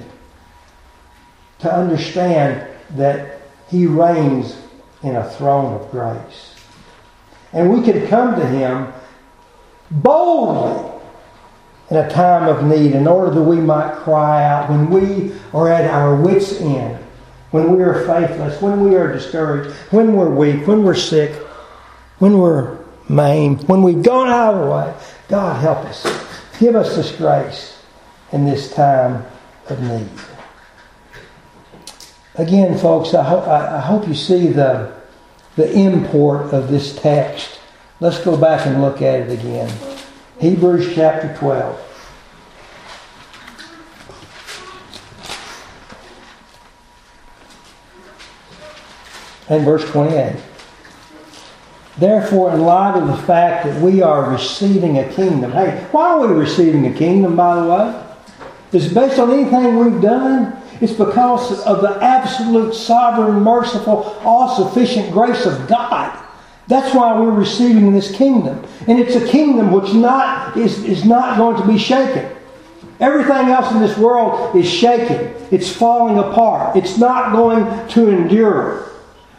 to 1.65 1.75
understand 1.75 2.67
that 2.91 3.41
He 3.69 3.87
reigns 3.87 4.57
in 5.03 5.17
a 5.17 5.29
throne 5.31 5.81
of 5.81 5.91
grace. 5.91 6.55
And 7.53 7.73
we 7.73 7.83
can 7.83 8.07
come 8.07 8.39
to 8.39 8.47
Him 8.47 8.93
boldly 9.91 10.93
in 11.91 11.97
a 11.97 12.09
time 12.11 12.49
of 12.49 12.65
need 12.65 12.93
in 12.93 13.07
order 13.07 13.31
that 13.31 13.43
we 13.43 13.57
might 13.57 13.95
cry 13.97 14.45
out 14.45 14.69
when 14.69 14.91
we 14.91 15.33
are 15.53 15.71
at 15.71 15.91
our 15.91 16.15
wits' 16.15 16.61
end, 16.61 17.03
when 17.51 17.75
we 17.75 17.83
are 17.83 18.07
faithless, 18.07 18.61
when 18.61 18.85
we 18.85 18.95
are 18.95 19.13
discouraged, 19.13 19.75
when 19.91 20.15
we're 20.15 20.31
weak, 20.31 20.67
when 20.67 20.83
we're 20.83 20.95
sick, 20.95 21.33
when 22.19 22.39
we're 22.39 22.79
maimed, 23.09 23.67
when 23.69 23.83
we've 23.83 24.03
gone 24.03 24.29
out 24.29 24.55
of 24.55 24.65
the 24.65 24.71
way. 24.71 24.95
God 25.29 25.61
help 25.61 25.79
us. 25.87 26.03
Give 26.59 26.77
us 26.77 26.95
this 26.97 27.13
grace 27.17 27.83
in 28.33 28.45
this 28.45 28.73
time 28.75 29.25
of 29.69 29.81
need. 29.81 30.34
Again, 32.35 32.77
folks, 32.79 33.15
I, 33.15 33.23
ho- 33.23 33.49
I 33.51 33.81
hope 33.81 34.09
you 34.09 34.15
see 34.15 34.49
the, 34.49 34.93
the 35.57 35.73
import 35.73 36.53
of 36.53 36.69
this 36.71 36.97
text. 36.97 37.61
Let's 38.01 38.19
go 38.19 38.37
back 38.37 38.67
and 38.67 38.83
look 38.83 39.03
at 39.03 39.21
it 39.21 39.31
again. 39.39 39.73
Hebrews 40.41 40.95
chapter 40.95 41.35
12. 41.39 41.81
And 49.49 49.65
verse 49.65 49.89
28. 49.91 50.37
Therefore, 51.97 52.53
in 52.53 52.63
light 52.63 52.99
of 52.99 53.07
the 53.07 53.17
fact 53.25 53.67
that 53.67 53.81
we 53.81 54.03
are 54.03 54.29
receiving 54.29 54.99
a 54.99 55.13
kingdom, 55.13 55.53
hey, 55.53 55.87
why 55.93 56.09
are 56.11 56.27
we 56.27 56.35
receiving 56.35 56.87
a 56.87 56.93
kingdom, 56.93 57.37
by 57.37 57.55
the 57.55 57.69
way? 57.69 58.05
Is 58.73 58.91
it 58.91 58.95
based 58.95 59.19
on 59.21 59.31
anything 59.31 59.77
we've 59.79 60.03
done? 60.03 60.61
It's 60.81 60.93
because 60.93 61.63
of 61.65 61.83
the 61.83 62.03
absolute, 62.03 62.75
sovereign, 62.75 63.43
merciful, 63.43 64.17
all 64.25 64.57
sufficient 64.57 65.13
grace 65.13 65.47
of 65.47 65.69
God. 65.69 66.21
That's 66.67 66.95
why 66.95 67.19
we're 67.19 67.31
receiving 67.31 67.93
this 67.93 68.15
kingdom. 68.15 68.65
And 68.87 68.99
it's 68.99 69.15
a 69.17 69.29
kingdom 69.29 69.73
which 69.73 69.93
not, 69.93 70.57
is, 70.57 70.83
is 70.85 71.05
not 71.05 71.37
going 71.37 71.61
to 71.61 71.67
be 71.67 71.79
shaken. 71.79 72.31
Everything 73.01 73.49
else 73.49 73.73
in 73.73 73.81
this 73.81 73.99
world 73.99 74.57
is 74.57 74.71
shaking, 74.71 75.35
it's 75.51 75.71
falling 75.71 76.19
apart, 76.19 76.77
it's 76.77 76.97
not 76.97 77.33
going 77.33 77.89
to 77.89 78.09
endure. 78.09 78.89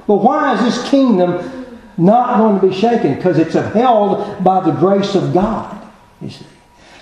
But 0.07 0.17
why 0.17 0.53
is 0.53 0.75
this 0.75 0.89
kingdom 0.89 1.65
not 1.97 2.37
going 2.37 2.59
to 2.59 2.67
be 2.67 2.73
shaken 2.73 3.15
because 3.15 3.37
it's 3.37 3.55
upheld 3.55 4.43
by 4.43 4.61
the 4.61 4.71
grace 4.71 5.15
of 5.15 5.33
God. 5.33 5.91
You 6.21 6.29
see. 6.29 6.45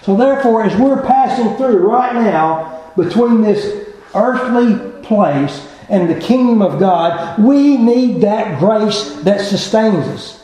So 0.02 0.15
therefore, 0.15 0.63
as 0.63 0.76
we're 0.80 1.02
passing 1.02 1.56
through 1.56 1.78
right 1.78 2.13
now 2.13 2.91
between 2.96 3.41
this 3.41 3.89
earthly 4.15 5.02
place 5.02 5.67
and 5.89 6.10
the 6.10 6.19
kingdom 6.19 6.62
of 6.62 6.80
God, 6.80 7.41
we 7.41 7.78
need 7.78 8.21
that 8.21 8.60
grace 8.60 9.15
that 9.21 9.41
sustains 9.41 10.08
us. 10.08 10.43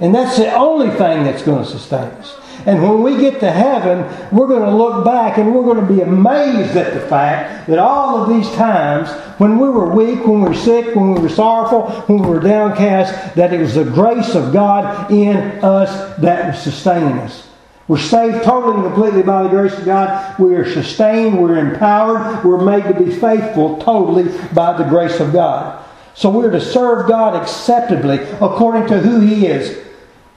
And 0.00 0.14
that's 0.14 0.36
the 0.36 0.52
only 0.54 0.90
thing 0.90 1.24
that's 1.24 1.42
going 1.42 1.64
to 1.64 1.70
sustain 1.70 2.10
us. 2.12 2.36
And 2.66 2.82
when 2.82 3.02
we 3.02 3.16
get 3.16 3.38
to 3.40 3.50
heaven, 3.50 4.02
we're 4.36 4.48
going 4.48 4.68
to 4.68 4.76
look 4.76 5.04
back 5.04 5.38
and 5.38 5.54
we're 5.54 5.62
going 5.62 5.86
to 5.86 5.92
be 5.92 6.00
amazed 6.00 6.76
at 6.76 6.94
the 6.94 7.08
fact 7.08 7.68
that 7.68 7.78
all 7.78 8.22
of 8.22 8.28
these 8.28 8.50
times 8.56 9.08
when 9.38 9.58
we 9.58 9.68
were 9.68 9.94
weak, 9.94 10.26
when 10.26 10.42
we 10.42 10.48
were 10.48 10.54
sick, 10.54 10.94
when 10.96 11.14
we 11.14 11.20
were 11.20 11.28
sorrowful, 11.28 11.90
when 12.06 12.22
we 12.22 12.28
were 12.28 12.40
downcast, 12.40 13.36
that 13.36 13.52
it 13.52 13.60
was 13.60 13.74
the 13.74 13.84
grace 13.84 14.34
of 14.34 14.52
God 14.52 15.10
in 15.12 15.36
us 15.62 16.18
that 16.18 16.48
was 16.48 16.62
sustaining 16.62 17.18
us. 17.18 17.45
We're 17.88 17.98
saved 17.98 18.44
totally 18.44 18.74
and 18.74 18.84
completely 18.84 19.22
by 19.22 19.44
the 19.44 19.48
grace 19.48 19.76
of 19.78 19.84
God. 19.84 20.38
We 20.40 20.54
are 20.56 20.70
sustained. 20.70 21.40
We're 21.40 21.58
empowered. 21.58 22.44
We're 22.44 22.64
made 22.64 22.82
to 22.84 22.94
be 22.94 23.14
faithful 23.14 23.78
totally 23.78 24.24
by 24.52 24.76
the 24.76 24.84
grace 24.84 25.20
of 25.20 25.32
God. 25.32 25.84
So 26.14 26.30
we're 26.30 26.50
to 26.50 26.60
serve 26.60 27.08
God 27.08 27.40
acceptably 27.40 28.16
according 28.40 28.88
to 28.88 28.98
who 28.98 29.20
He 29.20 29.46
is, 29.46 29.78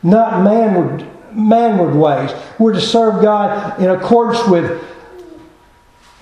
not 0.03 0.45
manward 0.45 1.07
manward 1.33 1.95
ways. 1.95 2.31
We're 2.57 2.73
to 2.73 2.81
serve 2.81 3.21
God 3.21 3.79
in 3.81 3.89
accordance 3.89 4.45
with 4.47 4.83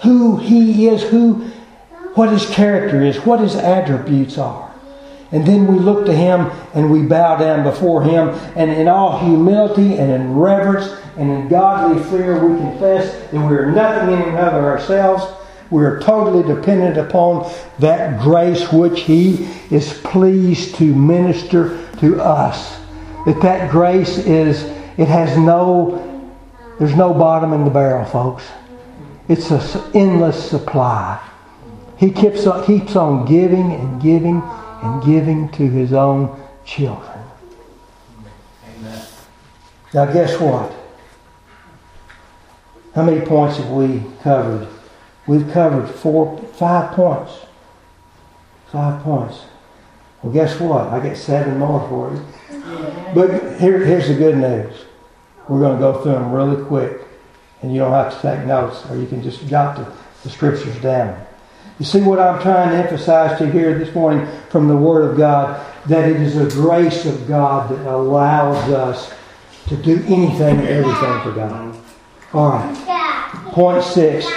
who 0.04 0.38
He 0.38 0.88
is, 0.88 1.04
who, 1.04 1.46
what 2.14 2.30
His 2.30 2.48
character 2.50 3.02
is, 3.02 3.18
what 3.26 3.40
His 3.40 3.56
attributes 3.56 4.38
are. 4.38 4.74
And 5.32 5.46
then 5.46 5.68
we 5.68 5.80
look 5.80 6.06
to 6.06 6.14
Him 6.14 6.52
and 6.74 6.92
we 6.92 7.02
bow 7.02 7.38
down 7.38 7.64
before 7.64 8.04
Him, 8.04 8.30
and 8.56 8.72
in 8.72 8.88
all 8.88 9.20
humility 9.20 9.98
and 9.98 10.12
in 10.12 10.36
reverence 10.36 10.90
and 11.18 11.32
in 11.32 11.48
godly 11.48 12.02
fear, 12.04 12.46
we 12.46 12.58
confess 12.60 13.32
that 13.32 13.34
we 13.34 13.56
are 13.56 13.72
nothing 13.72 14.14
in 14.14 14.22
and 14.22 14.38
of 14.38 14.64
ourselves. 14.64 15.24
We 15.72 15.84
are 15.84 16.00
totally 16.00 16.44
dependent 16.48 16.98
upon 16.98 17.52
that 17.80 18.22
grace 18.22 18.72
which 18.72 19.02
He 19.02 19.50
is 19.72 20.00
pleased 20.04 20.76
to 20.76 20.96
minister 20.96 21.86
to 21.98 22.22
us. 22.22 22.80
That 23.26 23.42
that 23.42 23.72
grace 23.72 24.20
is 24.20 24.64
it 24.98 25.08
has 25.08 25.36
no, 25.38 26.30
there's 26.78 26.96
no 26.96 27.14
bottom 27.14 27.52
in 27.52 27.66
the 27.66 27.72
barrel, 27.72 28.06
folks. 28.06 28.44
It's 29.28 29.50
an 29.50 29.62
endless 29.96 30.50
supply. 30.50 31.20
He 31.98 32.12
keeps 32.12 32.46
on, 32.46 32.64
keeps 32.64 32.96
on 32.96 33.26
giving 33.26 33.74
and 33.74 34.02
giving 34.02 34.42
and 34.84 35.04
giving 35.04 35.50
to 35.54 35.68
his 35.68 35.94
own 35.94 36.40
children. 36.64 37.24
Amen. 38.78 39.08
Now, 39.94 40.06
guess 40.06 40.40
what? 40.40 40.77
How 42.98 43.04
many 43.04 43.24
points 43.24 43.58
have 43.58 43.70
we 43.70 44.02
covered? 44.24 44.68
We've 45.28 45.48
covered 45.52 45.88
four, 45.88 46.36
five 46.54 46.96
points. 46.96 47.32
Five 48.72 49.04
points. 49.04 49.42
Well, 50.24 50.34
guess 50.34 50.60
what? 50.60 50.88
I 50.88 51.00
get 51.02 51.16
seven 51.16 51.60
more 51.60 51.88
for 51.90 52.12
you. 52.12 52.26
But 53.14 53.60
here, 53.60 53.86
here's 53.86 54.08
the 54.08 54.16
good 54.16 54.38
news. 54.38 54.74
We're 55.48 55.60
going 55.60 55.76
to 55.76 55.80
go 55.80 56.02
through 56.02 56.14
them 56.14 56.32
really 56.32 56.66
quick. 56.66 57.02
And 57.62 57.72
you 57.72 57.82
don't 57.82 57.92
have 57.92 58.16
to 58.16 58.20
take 58.20 58.48
notes, 58.48 58.84
or 58.90 58.98
you 58.98 59.06
can 59.06 59.22
just 59.22 59.46
jot 59.46 59.78
the, 59.78 59.94
the 60.24 60.32
scriptures 60.32 60.82
down. 60.82 61.24
You 61.78 61.86
see 61.86 62.02
what 62.02 62.18
I'm 62.18 62.42
trying 62.42 62.72
to 62.72 62.78
emphasize 62.78 63.38
to 63.38 63.46
you 63.46 63.52
here 63.52 63.78
this 63.78 63.94
morning 63.94 64.28
from 64.50 64.68
the 64.68 64.76
Word 64.76 65.12
of 65.12 65.18
God? 65.20 65.64
That 65.86 66.10
it 66.10 66.20
is 66.20 66.36
a 66.36 66.50
grace 66.50 67.06
of 67.06 67.28
God 67.28 67.70
that 67.70 67.86
allows 67.86 68.72
us 68.72 69.14
to 69.68 69.78
do 69.78 70.04
anything 70.08 70.58
and 70.58 70.68
everything 70.68 71.22
for 71.22 71.34
God. 71.34 71.78
All 72.34 72.50
right. 72.50 73.54
Point 73.54 73.84
six. 73.84 74.28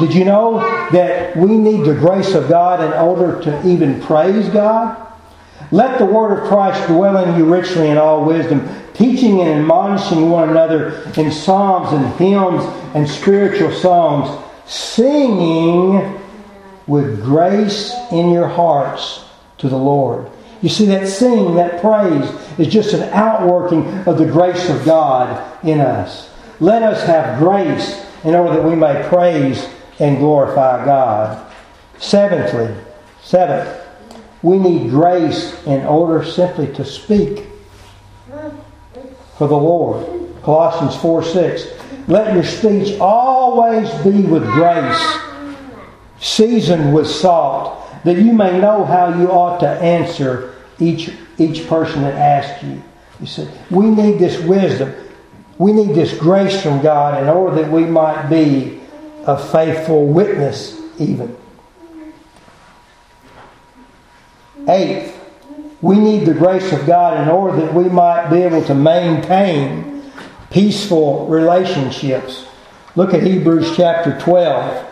Did 0.00 0.14
you 0.14 0.24
know 0.24 0.58
that 0.90 1.36
we 1.36 1.56
need 1.56 1.84
the 1.84 1.94
grace 1.94 2.34
of 2.34 2.48
God 2.48 2.82
in 2.82 2.92
order 2.92 3.40
to 3.42 3.68
even 3.68 4.00
praise 4.00 4.48
God? 4.48 4.98
Let 5.70 5.98
the 5.98 6.06
word 6.06 6.38
of 6.38 6.48
Christ 6.48 6.86
dwell 6.88 7.16
in 7.24 7.38
you 7.38 7.44
richly 7.44 7.88
in 7.88 7.98
all 7.98 8.24
wisdom, 8.24 8.68
teaching 8.94 9.40
and 9.40 9.60
admonishing 9.60 10.30
one 10.30 10.50
another 10.50 11.02
in 11.16 11.30
psalms 11.30 11.92
and 11.92 12.14
hymns 12.14 12.64
and 12.94 13.08
spiritual 13.08 13.72
songs, 13.72 14.44
singing 14.66 16.20
with 16.86 17.22
grace 17.22 17.94
in 18.10 18.30
your 18.30 18.48
hearts 18.48 19.24
to 19.58 19.68
the 19.68 19.78
Lord. 19.78 20.30
You 20.60 20.68
see, 20.68 20.86
that 20.86 21.08
singing, 21.08 21.54
that 21.56 21.80
praise, 21.80 22.28
is 22.58 22.72
just 22.72 22.94
an 22.94 23.02
outworking 23.10 23.86
of 24.06 24.18
the 24.18 24.26
grace 24.26 24.68
of 24.68 24.84
God 24.84 25.64
in 25.64 25.80
us. 25.80 26.31
Let 26.62 26.84
us 26.84 27.02
have 27.06 27.40
grace 27.40 28.06
in 28.22 28.36
order 28.36 28.54
that 28.54 28.62
we 28.62 28.76
may 28.76 29.04
praise 29.08 29.68
and 29.98 30.18
glorify 30.18 30.84
God. 30.84 31.52
Seventhly, 31.98 32.72
seventh, 33.20 33.84
we 34.42 34.58
need 34.58 34.90
grace 34.90 35.60
in 35.66 35.84
order 35.84 36.24
simply 36.24 36.72
to 36.74 36.84
speak 36.84 37.46
for 39.36 39.48
the 39.48 39.56
Lord. 39.56 40.06
Colossians 40.44 40.94
4 41.02 41.24
6. 41.24 41.66
Let 42.06 42.32
your 42.32 42.44
speech 42.44 42.96
always 43.00 43.90
be 44.04 44.22
with 44.22 44.44
grace, 44.44 45.18
seasoned 46.20 46.94
with 46.94 47.08
salt, 47.08 47.88
that 48.04 48.18
you 48.18 48.32
may 48.32 48.60
know 48.60 48.84
how 48.84 49.18
you 49.18 49.32
ought 49.32 49.58
to 49.58 49.68
answer 49.68 50.54
each, 50.78 51.10
each 51.38 51.66
person 51.66 52.02
that 52.02 52.14
asks 52.14 52.62
you. 52.62 52.80
You 53.18 53.26
see, 53.26 53.48
we 53.68 53.86
need 53.86 54.20
this 54.20 54.40
wisdom. 54.44 54.94
We 55.62 55.72
need 55.72 55.94
this 55.94 56.12
grace 56.18 56.60
from 56.60 56.82
God 56.82 57.22
in 57.22 57.28
order 57.28 57.62
that 57.62 57.70
we 57.70 57.84
might 57.84 58.28
be 58.28 58.80
a 59.24 59.38
faithful 59.38 60.08
witness, 60.08 60.76
even. 60.98 61.36
Eighth, 64.68 65.16
we 65.80 66.00
need 66.00 66.26
the 66.26 66.34
grace 66.34 66.72
of 66.72 66.84
God 66.84 67.22
in 67.22 67.28
order 67.28 67.60
that 67.60 67.72
we 67.74 67.84
might 67.84 68.28
be 68.28 68.38
able 68.42 68.64
to 68.64 68.74
maintain 68.74 70.02
peaceful 70.50 71.28
relationships. 71.28 72.44
Look 72.96 73.14
at 73.14 73.22
Hebrews 73.22 73.76
chapter 73.76 74.18
12. 74.18 74.88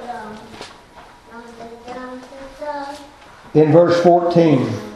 In 3.54 3.72
verse 3.72 4.00
14. 4.04 4.89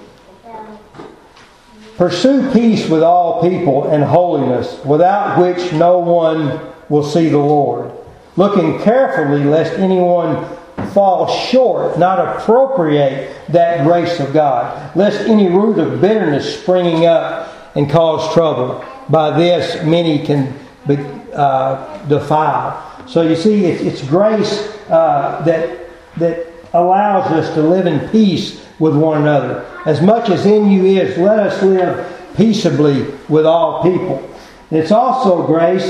Pursue 1.96 2.50
peace 2.52 2.88
with 2.88 3.02
all 3.02 3.40
people 3.40 3.88
and 3.88 4.02
holiness, 4.02 4.82
without 4.84 5.40
which 5.40 5.72
no 5.72 5.98
one 5.98 6.60
will 6.88 7.04
see 7.04 7.28
the 7.28 7.38
Lord. 7.38 7.92
Looking 8.36 8.80
carefully 8.80 9.44
lest 9.44 9.74
anyone 9.74 10.44
fall 10.92 11.28
short, 11.28 11.98
not 11.98 12.18
appropriate 12.18 13.32
that 13.48 13.84
grace 13.86 14.18
of 14.18 14.32
God, 14.32 14.96
lest 14.96 15.20
any 15.28 15.48
root 15.48 15.78
of 15.78 16.00
bitterness 16.00 16.60
springing 16.60 17.06
up 17.06 17.76
and 17.76 17.88
cause 17.88 18.32
trouble. 18.34 18.84
By 19.08 19.36
this, 19.38 19.84
many 19.84 20.24
can 20.24 20.52
be 20.88 20.96
uh, 21.32 22.06
defiled. 22.08 23.08
So 23.08 23.22
you 23.22 23.36
see, 23.36 23.66
it's, 23.66 23.82
it's 23.82 24.08
grace 24.08 24.68
uh, 24.88 25.42
that 25.44 25.84
that 26.16 26.53
allows 26.74 27.30
us 27.30 27.54
to 27.54 27.62
live 27.62 27.86
in 27.86 28.08
peace 28.10 28.62
with 28.78 28.94
one 28.94 29.22
another. 29.22 29.64
As 29.86 30.02
much 30.02 30.28
as 30.28 30.44
in 30.44 30.70
you 30.70 30.84
is, 30.84 31.16
let 31.16 31.38
us 31.38 31.62
live 31.62 32.34
peaceably 32.36 33.04
with 33.28 33.46
all 33.46 33.82
people. 33.82 34.28
It's 34.70 34.90
also 34.90 35.46
grace. 35.46 35.84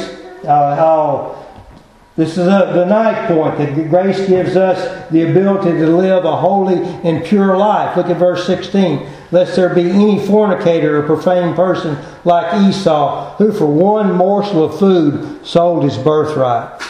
Uh, 0.44 0.76
I'll 0.78 1.44
This 2.16 2.32
is 2.32 2.46
a, 2.46 2.70
the 2.74 2.84
ninth 2.84 3.28
point 3.28 3.58
that 3.58 3.88
grace 3.88 4.28
gives 4.28 4.56
us 4.56 5.10
the 5.10 5.22
ability 5.22 5.70
to 5.70 5.86
live 5.86 6.24
a 6.24 6.36
holy 6.36 6.76
and 6.76 7.24
pure 7.24 7.56
life. 7.56 7.96
Look 7.96 8.08
at 8.08 8.18
verse 8.18 8.46
16. 8.46 9.08
Lest 9.32 9.56
there 9.56 9.74
be 9.74 9.90
any 9.90 10.24
fornicator 10.24 10.98
or 10.98 11.02
profane 11.02 11.54
person 11.54 11.96
like 12.24 12.68
Esau, 12.68 13.36
who 13.36 13.52
for 13.52 13.66
one 13.66 14.12
morsel 14.12 14.64
of 14.64 14.78
food 14.78 15.44
sold 15.44 15.82
his 15.82 15.96
birthright. 15.96 16.80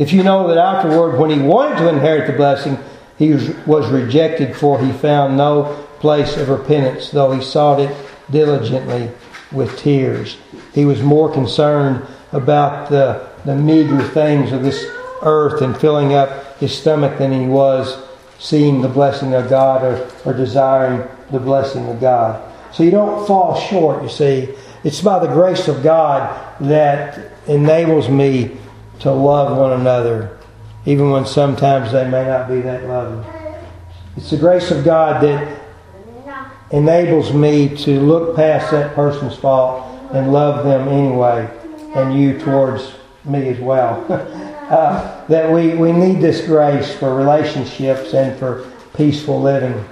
If 0.00 0.14
you 0.14 0.22
know 0.22 0.48
that 0.48 0.56
afterward, 0.56 1.18
when 1.18 1.28
he 1.28 1.38
wanted 1.38 1.76
to 1.76 1.90
inherit 1.90 2.26
the 2.26 2.32
blessing, 2.32 2.78
he 3.18 3.34
was 3.66 3.86
rejected, 3.90 4.56
for 4.56 4.80
he 4.80 4.92
found 4.92 5.36
no 5.36 5.86
place 5.98 6.38
of 6.38 6.48
repentance, 6.48 7.10
though 7.10 7.32
he 7.32 7.42
sought 7.42 7.80
it 7.80 7.94
diligently 8.30 9.10
with 9.52 9.78
tears. 9.78 10.38
He 10.72 10.86
was 10.86 11.02
more 11.02 11.30
concerned 11.30 12.02
about 12.32 12.88
the, 12.88 13.28
the 13.44 13.54
meager 13.54 14.02
things 14.02 14.52
of 14.52 14.62
this 14.62 14.86
earth 15.20 15.60
and 15.60 15.76
filling 15.76 16.14
up 16.14 16.58
his 16.58 16.74
stomach 16.74 17.18
than 17.18 17.38
he 17.38 17.46
was 17.46 18.02
seeing 18.38 18.80
the 18.80 18.88
blessing 18.88 19.34
of 19.34 19.50
God 19.50 19.84
or, 19.84 20.10
or 20.24 20.32
desiring 20.32 21.06
the 21.30 21.40
blessing 21.40 21.86
of 21.90 22.00
God. 22.00 22.42
So 22.72 22.84
you 22.84 22.90
don't 22.90 23.26
fall 23.26 23.60
short, 23.60 24.02
you 24.02 24.08
see. 24.08 24.48
It's 24.82 25.02
by 25.02 25.18
the 25.18 25.30
grace 25.30 25.68
of 25.68 25.82
God 25.82 26.58
that 26.62 27.32
enables 27.46 28.08
me 28.08 28.56
to 29.00 29.10
love 29.10 29.56
one 29.56 29.80
another, 29.80 30.38
even 30.86 31.10
when 31.10 31.26
sometimes 31.26 31.92
they 31.92 32.08
may 32.08 32.26
not 32.26 32.48
be 32.48 32.60
that 32.60 32.86
loving. 32.86 33.24
It's 34.16 34.30
the 34.30 34.36
grace 34.36 34.70
of 34.70 34.84
God 34.84 35.22
that 35.22 35.60
enables 36.70 37.32
me 37.32 37.74
to 37.76 38.00
look 38.00 38.36
past 38.36 38.70
that 38.70 38.94
person's 38.94 39.36
fault 39.36 39.86
and 40.12 40.32
love 40.32 40.64
them 40.64 40.88
anyway, 40.88 41.48
and 41.94 42.18
you 42.18 42.38
towards 42.38 42.92
me 43.24 43.48
as 43.48 43.58
well. 43.58 44.04
uh, 44.70 45.26
that 45.26 45.50
we, 45.50 45.74
we 45.74 45.92
need 45.92 46.20
this 46.20 46.46
grace 46.46 46.94
for 46.94 47.14
relationships 47.14 48.14
and 48.14 48.38
for 48.38 48.70
peaceful 48.94 49.40
living. 49.40 49.84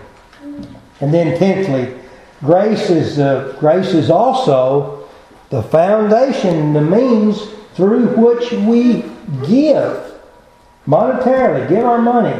And 1.00 1.14
then, 1.14 1.38
tenthly, 1.38 1.96
grace 2.40 2.90
is, 2.90 3.18
uh, 3.18 3.56
grace 3.58 3.94
is 3.94 4.10
also 4.10 5.08
the 5.50 5.62
foundation, 5.62 6.72
the 6.72 6.80
means 6.80 7.40
through 7.78 8.08
which 8.16 8.50
we 8.50 9.02
give 9.46 10.12
monetarily, 10.84 11.68
give 11.68 11.84
our 11.84 12.02
money. 12.02 12.34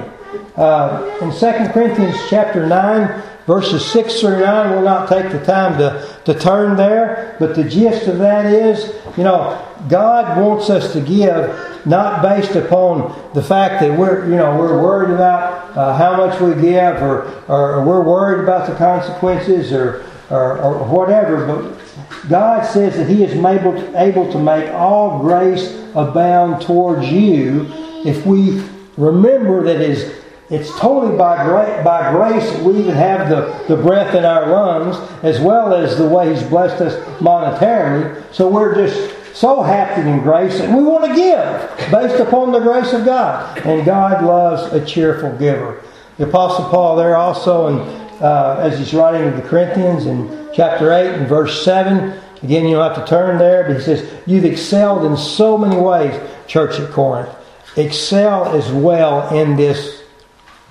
Uh, 0.57 1.17
in 1.23 1.31
2 1.31 1.73
Corinthians 1.73 2.17
chapter 2.29 2.67
9, 2.67 3.23
verses 3.47 3.87
6 3.87 4.21
through 4.21 4.41
9, 4.41 4.71
we'll 4.73 4.83
not 4.83 5.09
take 5.09 5.31
the 5.31 5.39
time 5.45 5.79
to, 5.79 6.19
to 6.25 6.37
turn 6.37 6.77
there, 6.77 7.37
but 7.39 7.55
the 7.55 7.63
gist 7.63 8.09
of 8.09 8.19
that 8.19 8.47
is, 8.47 8.93
you 9.17 9.23
know, 9.23 9.65
God 9.89 10.43
wants 10.43 10.71
us 10.71 10.93
to 10.95 11.01
give 11.01 11.87
not 11.87 12.21
based 12.21 12.57
upon 12.57 13.17
the 13.33 13.43
fact 13.43 13.81
that 13.81 13.97
we're, 13.97 14.29
you 14.29 14.35
know, 14.35 14.59
we're 14.59 14.83
worried 14.83 15.15
about 15.15 15.77
uh, 15.77 15.97
how 15.97 16.17
much 16.17 16.41
we 16.41 16.61
give 16.61 17.01
or, 17.01 17.33
or 17.47 17.85
we're 17.85 18.03
worried 18.03 18.43
about 18.43 18.69
the 18.69 18.75
consequences 18.75 19.71
or, 19.73 20.05
or, 20.31 20.59
or 20.59 20.85
whatever, 20.89 21.47
but 21.47 21.88
God 22.29 22.65
says 22.67 22.97
that 22.97 23.09
He 23.09 23.25
is 23.25 23.33
able 23.33 23.73
to, 23.73 24.03
able 24.03 24.31
to 24.33 24.39
make 24.39 24.73
all 24.73 25.21
grace 25.21 25.75
abound 25.95 26.63
towards 26.63 27.11
you 27.11 27.67
if 28.05 28.25
we 28.25 28.63
remember 28.97 29.65
that 29.65 29.81
is 29.81 30.19
it's 30.51 30.71
totally 30.79 31.17
by, 31.17 31.45
gra- 31.45 31.83
by 31.85 32.11
grace 32.11 32.51
that 32.51 32.63
we 32.63 32.79
even 32.81 32.95
have 32.95 33.29
the, 33.29 33.75
the 33.75 33.81
breath 33.81 34.15
in 34.15 34.25
our 34.25 34.49
lungs, 34.49 34.97
as 35.23 35.39
well 35.41 35.75
as 35.75 35.99
the 35.99 36.09
way 36.09 36.35
He's 36.35 36.43
blessed 36.43 36.81
us 36.81 36.95
monetarily. 37.19 38.23
So 38.33 38.49
we're 38.49 38.75
just 38.75 39.37
so 39.37 39.63
happy 39.63 40.09
in 40.09 40.21
grace 40.21 40.59
that 40.59 40.75
we 40.75 40.83
want 40.83 41.05
to 41.05 41.15
give 41.15 41.91
based 41.93 42.19
upon 42.21 42.53
the 42.53 42.61
grace 42.61 42.95
of 42.95 43.05
God. 43.05 43.59
And 43.59 43.85
God 43.85 44.25
loves 44.25 44.73
a 44.73 44.85
cheerful 44.85 45.37
giver. 45.37 45.83
The 46.17 46.27
Apostle 46.27 46.69
Paul, 46.71 46.97
there 46.97 47.15
also, 47.15 47.69
in, 47.69 47.98
uh, 48.21 48.59
as 48.61 48.79
he's 48.79 48.95
writing 48.95 49.31
to 49.31 49.37
the 49.37 49.49
Corinthians 49.49 50.07
in 50.07 50.49
chapter 50.55 50.93
8 50.93 51.15
and 51.15 51.29
verse 51.29 51.65
7, 51.65 52.19
again, 52.43 52.67
you 52.67 52.77
don't 52.77 52.95
have 52.95 53.05
to 53.05 53.09
turn 53.09 53.39
there, 53.39 53.65
but 53.65 53.77
he 53.77 53.83
says, 53.83 54.11
You've 54.27 54.45
excelled 54.45 55.05
in 55.05 55.17
so 55.17 55.57
many 55.57 55.77
ways, 55.77 56.19
church 56.47 56.79
at 56.81 56.91
Corinth. 56.91 57.29
Excel 57.77 58.57
as 58.57 58.71
well 58.73 59.33
in 59.35 59.57
this 59.57 60.03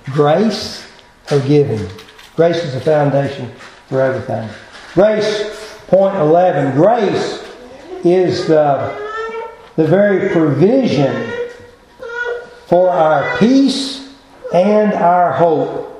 grace 0.05 0.85
of 1.31 1.45
giving. 1.47 1.87
Grace 2.35 2.63
is 2.63 2.73
the 2.73 2.81
foundation 2.81 3.51
for 3.87 4.01
everything. 4.01 4.49
Grace, 4.93 5.79
point 5.87 6.15
11. 6.17 6.75
Grace 6.75 7.43
is 8.03 8.47
the, 8.47 8.95
the 9.75 9.87
very 9.87 10.29
provision 10.29 11.31
for 12.67 12.89
our 12.89 13.37
peace 13.37 14.13
and 14.53 14.93
our 14.93 15.33
hope. 15.33 15.96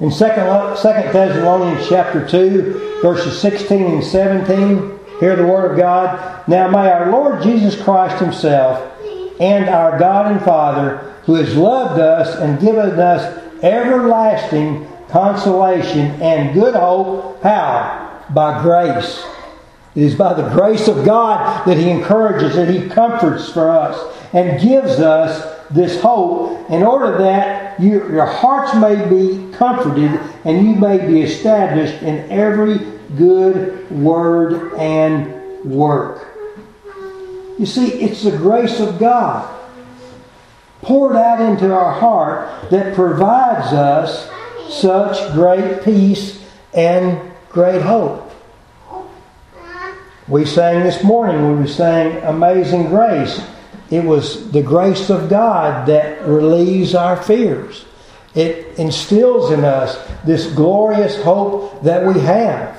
In 0.00 0.10
2 0.10 0.18
Thessalonians 0.18 1.88
chapter 1.88 2.26
2, 2.28 2.98
verses 3.00 3.40
16 3.40 3.80
and 3.80 4.02
17, 4.02 4.98
hear 5.20 5.36
the 5.36 5.46
word 5.46 5.70
of 5.70 5.78
God. 5.78 6.48
Now 6.48 6.66
may 6.66 6.90
our 6.90 7.12
Lord 7.12 7.44
Jesus 7.44 7.80
Christ 7.80 8.20
Himself 8.20 8.92
and 9.38 9.68
our 9.68 9.96
God 9.96 10.32
and 10.32 10.44
Father, 10.44 11.14
who 11.26 11.34
has 11.34 11.54
loved 11.54 12.00
us 12.00 12.34
and 12.40 12.58
given 12.58 12.98
us 12.98 13.38
everlasting 13.62 14.84
consolation 15.10 16.20
and 16.20 16.54
good 16.54 16.74
hope, 16.74 17.40
how? 17.44 18.20
By 18.34 18.62
grace. 18.62 19.24
It 19.94 20.02
is 20.02 20.16
by 20.16 20.34
the 20.34 20.48
grace 20.48 20.88
of 20.88 21.04
God 21.04 21.64
that 21.68 21.78
He 21.78 21.88
encourages, 21.88 22.56
that 22.56 22.68
He 22.68 22.88
comforts 22.88 23.48
for 23.48 23.70
us, 23.70 23.96
and 24.32 24.60
gives 24.60 24.98
us 24.98 25.56
this 25.70 26.02
hope 26.02 26.68
in 26.68 26.82
order 26.82 27.16
that 27.18 27.63
you, 27.78 28.08
your 28.10 28.26
hearts 28.26 28.74
may 28.74 29.08
be 29.08 29.52
comforted 29.52 30.20
and 30.44 30.66
you 30.66 30.74
may 30.74 30.98
be 31.06 31.22
established 31.22 32.02
in 32.02 32.30
every 32.30 32.78
good 33.16 33.90
word 33.90 34.74
and 34.74 35.64
work. 35.64 36.28
You 37.58 37.66
see, 37.66 37.86
it's 38.02 38.22
the 38.24 38.36
grace 38.36 38.80
of 38.80 38.98
God 38.98 39.50
poured 40.82 41.16
out 41.16 41.40
into 41.40 41.72
our 41.72 41.92
heart 41.92 42.70
that 42.70 42.94
provides 42.94 43.72
us 43.72 44.30
such 44.68 45.32
great 45.32 45.82
peace 45.82 46.44
and 46.74 47.20
great 47.48 47.80
hope. 47.80 48.32
We 50.26 50.44
sang 50.46 50.82
this 50.82 51.04
morning 51.04 51.42
when 51.42 51.62
we 51.62 51.68
sang 51.68 52.22
Amazing 52.22 52.88
Grace. 52.88 53.40
It 53.90 54.04
was 54.04 54.50
the 54.50 54.62
grace 54.62 55.10
of 55.10 55.28
God 55.28 55.86
that 55.88 56.26
relieves 56.26 56.94
our 56.94 57.16
fears. 57.22 57.84
It 58.34 58.78
instills 58.78 59.50
in 59.50 59.64
us 59.64 59.96
this 60.24 60.46
glorious 60.52 61.22
hope 61.22 61.82
that 61.82 62.04
we 62.04 62.20
have. 62.20 62.76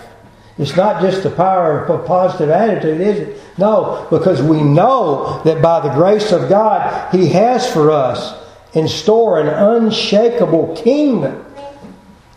It's 0.58 0.76
not 0.76 1.02
just 1.02 1.24
the 1.24 1.30
power 1.30 1.86
of 1.86 2.02
a 2.02 2.08
positive 2.08 2.50
attitude, 2.50 3.02
is 3.02 3.20
it? 3.20 3.42
No, 3.58 4.08
because 4.10 4.42
we 4.42 4.62
know 4.62 5.42
that 5.44 5.62
by 5.62 5.82
the 5.82 5.94
grace 5.94 6.32
of 6.32 6.50
God, 6.50 7.14
He 7.14 7.30
has 7.30 7.72
for 7.72 7.92
us 7.92 8.42
in 8.74 8.88
store 8.88 9.40
an 9.40 9.48
unshakable 9.48 10.76
kingdom. 10.76 11.45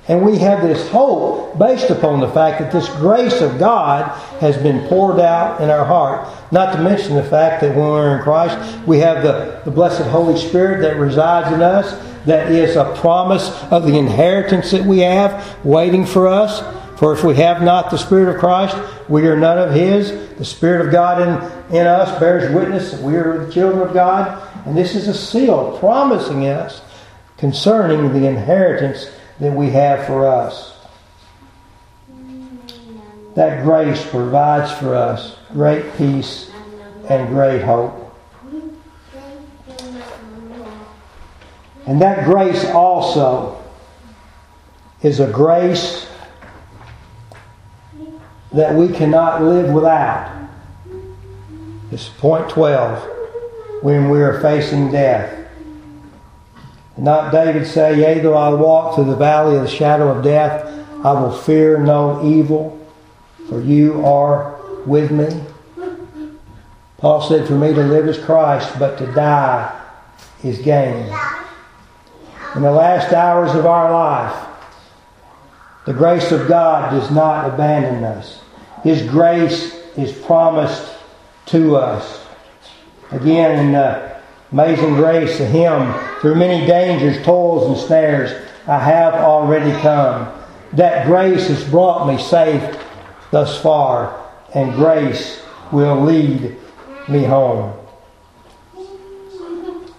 And 0.09 0.24
we 0.24 0.38
have 0.38 0.62
this 0.62 0.88
hope 0.88 1.59
based 1.59 1.90
upon 1.90 2.20
the 2.20 2.30
fact 2.30 2.61
that 2.61 2.72
this 2.72 2.88
grace 2.96 3.42
of 3.42 3.59
God 3.59 4.04
has 4.40 4.56
been 4.56 4.88
poured 4.88 5.20
out 5.20 5.61
in 5.61 5.68
our 5.68 5.84
heart. 5.84 6.26
Not 6.50 6.74
to 6.74 6.82
mention 6.82 7.14
the 7.14 7.22
fact 7.22 7.61
that 7.61 7.76
when 7.76 7.86
we're 7.86 8.16
in 8.16 8.22
Christ, 8.22 8.78
we 8.86 9.00
have 9.00 9.22
the, 9.22 9.61
the 9.66 9.70
blessed 9.70 10.09
Holy 10.09 10.38
Spirit 10.38 10.80
that 10.80 10.96
resides 10.96 11.54
in 11.54 11.61
us, 11.61 11.92
that 12.24 12.50
is 12.50 12.76
a 12.76 12.94
promise 12.96 13.50
of 13.64 13.84
the 13.84 13.98
inheritance 13.98 14.70
that 14.70 14.82
we 14.82 15.00
have 15.00 15.59
waiting 15.62 16.06
for 16.06 16.26
us. 16.26 16.61
For 16.98 17.12
if 17.12 17.22
we 17.22 17.36
have 17.36 17.62
not 17.62 17.90
the 17.90 17.98
Spirit 17.98 18.34
of 18.34 18.40
Christ, 18.40 18.76
we 19.11 19.26
are 19.26 19.36
none 19.36 19.59
of 19.59 19.74
His. 19.74 20.11
The 20.38 20.44
Spirit 20.44 20.86
of 20.86 20.90
God 20.90 21.20
in, 21.20 21.76
in 21.76 21.86
us 21.86 22.18
bears 22.18 22.52
witness 22.54 22.92
that 22.92 23.02
we 23.02 23.14
are 23.16 23.44
the 23.44 23.52
children 23.52 23.86
of 23.86 23.92
God. 23.92 24.42
And 24.66 24.76
this 24.76 24.94
is 24.94 25.06
a 25.06 25.14
seal 25.14 25.78
promising 25.78 26.46
us 26.46 26.80
concerning 27.36 28.12
the 28.12 28.26
inheritance 28.26 29.11
that 29.41 29.53
we 29.53 29.70
have 29.70 30.07
for 30.07 30.26
us. 30.26 30.74
That 33.34 33.64
grace 33.64 34.05
provides 34.11 34.72
for 34.72 34.95
us 34.95 35.36
great 35.53 35.97
peace 35.97 36.51
and 37.09 37.28
great 37.28 37.62
hope. 37.62 38.05
And 41.86 42.03
that 42.03 42.24
grace 42.24 42.64
also 42.66 43.62
is 45.03 45.20
a 45.20 45.30
grace 45.30 46.07
that 48.53 48.74
we 48.74 48.89
cannot 48.89 49.43
live 49.43 49.72
without. 49.72 50.49
It's 51.91 52.09
point 52.09 52.51
12 52.51 53.82
when 53.82 54.11
we 54.11 54.20
are 54.20 54.41
facing 54.41 54.91
death. 54.91 55.38
Not 56.99 57.30
David 57.32 57.66
say, 57.66 57.99
Yea, 57.99 58.18
though 58.20 58.36
I 58.36 58.49
walk 58.51 58.94
through 58.94 59.05
the 59.05 59.16
valley 59.16 59.57
of 59.57 59.62
the 59.62 59.68
shadow 59.68 60.09
of 60.09 60.24
death, 60.24 60.66
I 61.05 61.12
will 61.12 61.32
fear 61.32 61.78
no 61.78 62.26
evil, 62.28 62.74
for 63.49 63.61
you 63.61 64.05
are 64.05 64.59
with 64.84 65.12
me. 65.12 65.28
Paul 66.96 67.22
said, 67.22 67.46
For 67.46 67.55
me 67.55 67.72
to 67.72 67.82
live 67.82 68.09
is 68.09 68.18
Christ, 68.18 68.76
but 68.80 68.99
to 68.99 69.07
die 69.12 69.80
is 70.42 70.59
gain. 70.59 71.12
In 72.57 72.62
the 72.62 72.72
last 72.72 73.12
hours 73.12 73.55
of 73.55 73.66
our 73.66 73.92
life, 73.92 74.49
the 75.86 75.92
grace 75.92 76.32
of 76.32 76.49
God 76.49 76.90
does 76.90 77.11
not 77.12 77.49
abandon 77.49 78.03
us. 78.03 78.40
His 78.82 79.09
grace 79.09 79.74
is 79.96 80.12
promised 80.12 80.92
to 81.46 81.76
us. 81.76 82.26
Again, 83.12 83.66
in 83.66 83.72
the 83.72 84.07
Amazing 84.53 84.94
Grace, 84.94 85.36
to 85.36 85.44
him, 85.44 85.92
through 86.20 86.34
many 86.34 86.66
dangers, 86.66 87.22
toils, 87.24 87.68
and 87.68 87.86
snares, 87.86 88.49
I 88.66 88.78
have 88.78 89.14
already 89.14 89.70
come. 89.82 90.32
That 90.72 91.07
grace 91.07 91.49
has 91.49 91.64
brought 91.64 92.07
me 92.07 92.18
safe 92.18 92.78
thus 93.30 93.61
far, 93.61 94.30
and 94.55 94.74
grace 94.74 95.42
will 95.70 96.01
lead 96.01 96.57
me 97.09 97.24
home. 97.24 97.74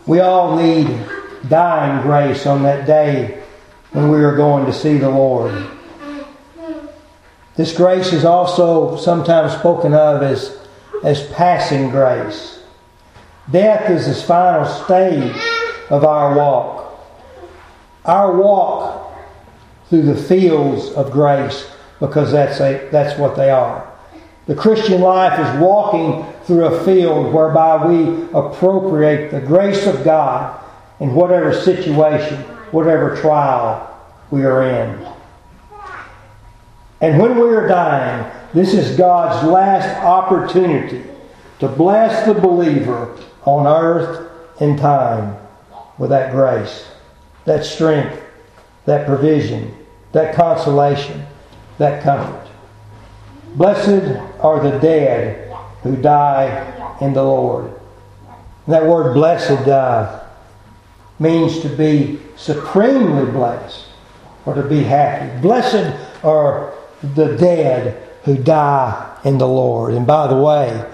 We 0.06 0.20
all 0.20 0.56
need 0.56 0.88
dying 1.48 2.02
grace 2.02 2.48
on 2.48 2.64
that 2.64 2.88
day 2.88 3.44
when 3.92 4.10
we 4.10 4.24
are 4.24 4.36
going 4.36 4.66
to 4.66 4.74
see 4.74 4.98
the 4.98 5.10
Lord. 5.10 5.68
This 7.56 7.76
grace 7.76 8.14
is 8.14 8.26
also 8.26 8.98
sometimes 8.98 9.54
spoken 9.54 9.94
of 9.94 10.24
as, 10.24 10.58
as 11.04 11.28
passing 11.34 11.90
grace. 11.90 12.59
Death 13.52 13.90
is 13.90 14.06
the 14.06 14.14
final 14.26 14.66
stage 14.66 15.36
of 15.90 16.04
our 16.04 16.36
walk. 16.36 17.00
Our 18.06 18.38
walk 18.38 19.18
through 19.88 20.04
the 20.04 20.16
fields 20.16 20.92
of 20.92 21.12
grace, 21.12 21.68
because 22.00 22.32
that's, 22.32 22.60
a, 22.60 22.88
that's 22.92 23.20
what 23.20 23.36
they 23.36 23.50
are. 23.50 23.92
The 24.46 24.56
Christian 24.56 25.02
life 25.02 25.40
is 25.40 25.62
walking 25.62 26.26
through 26.44 26.66
a 26.66 26.84
field 26.84 27.34
whereby 27.34 27.88
we 27.88 28.24
appropriate 28.34 29.32
the 29.32 29.42
grace 29.42 29.86
of 29.88 30.04
God 30.04 30.60
in 31.00 31.16
whatever 31.16 31.54
situation, 31.54 32.38
whatever 32.72 33.16
trial 33.16 33.86
we 34.30 34.44
are 34.44 34.64
in. 34.64 35.08
And 37.02 37.20
when 37.20 37.36
we 37.36 37.56
are 37.56 37.68
dying, 37.68 38.32
this 38.54 38.74
is 38.74 38.98
God's 38.98 39.48
last 39.48 40.04
opportunity 40.04 41.04
to 41.60 41.68
bless 41.68 42.26
the 42.26 42.34
believer 42.34 43.18
on 43.46 43.68
earth 43.68 44.30
and 44.62 44.78
time 44.78 45.38
with 45.98 46.10
that 46.10 46.32
grace, 46.32 46.88
that 47.46 47.66
strength, 47.66 48.22
that 48.86 49.06
provision, 49.06 49.76
that 50.12 50.36
consolation, 50.36 51.26
that 51.78 52.04
comfort. 52.04 52.48
Blessed 53.56 54.20
are 54.40 54.62
the 54.62 54.78
dead 54.80 55.56
who 55.84 55.96
die 55.96 56.98
in 57.02 57.14
the 57.14 57.24
Lord. 57.24 57.74
that 58.68 58.86
word 58.86 59.14
blessed 59.14 59.68
uh, 59.68 60.24
means 61.18 61.60
to 61.62 61.70
be 61.70 62.20
supremely 62.36 63.30
blessed 63.32 63.86
or 64.46 64.54
to 64.54 64.64
be 64.64 64.84
happy. 64.84 65.42
Blessed 65.42 65.96
are 66.24 66.74
the 67.02 67.36
dead 67.38 68.08
who 68.24 68.38
die 68.38 69.18
in 69.24 69.38
the 69.38 69.48
Lord. 69.48 69.94
And 69.94 70.06
by 70.06 70.28
the 70.28 70.38
way, 70.38 70.86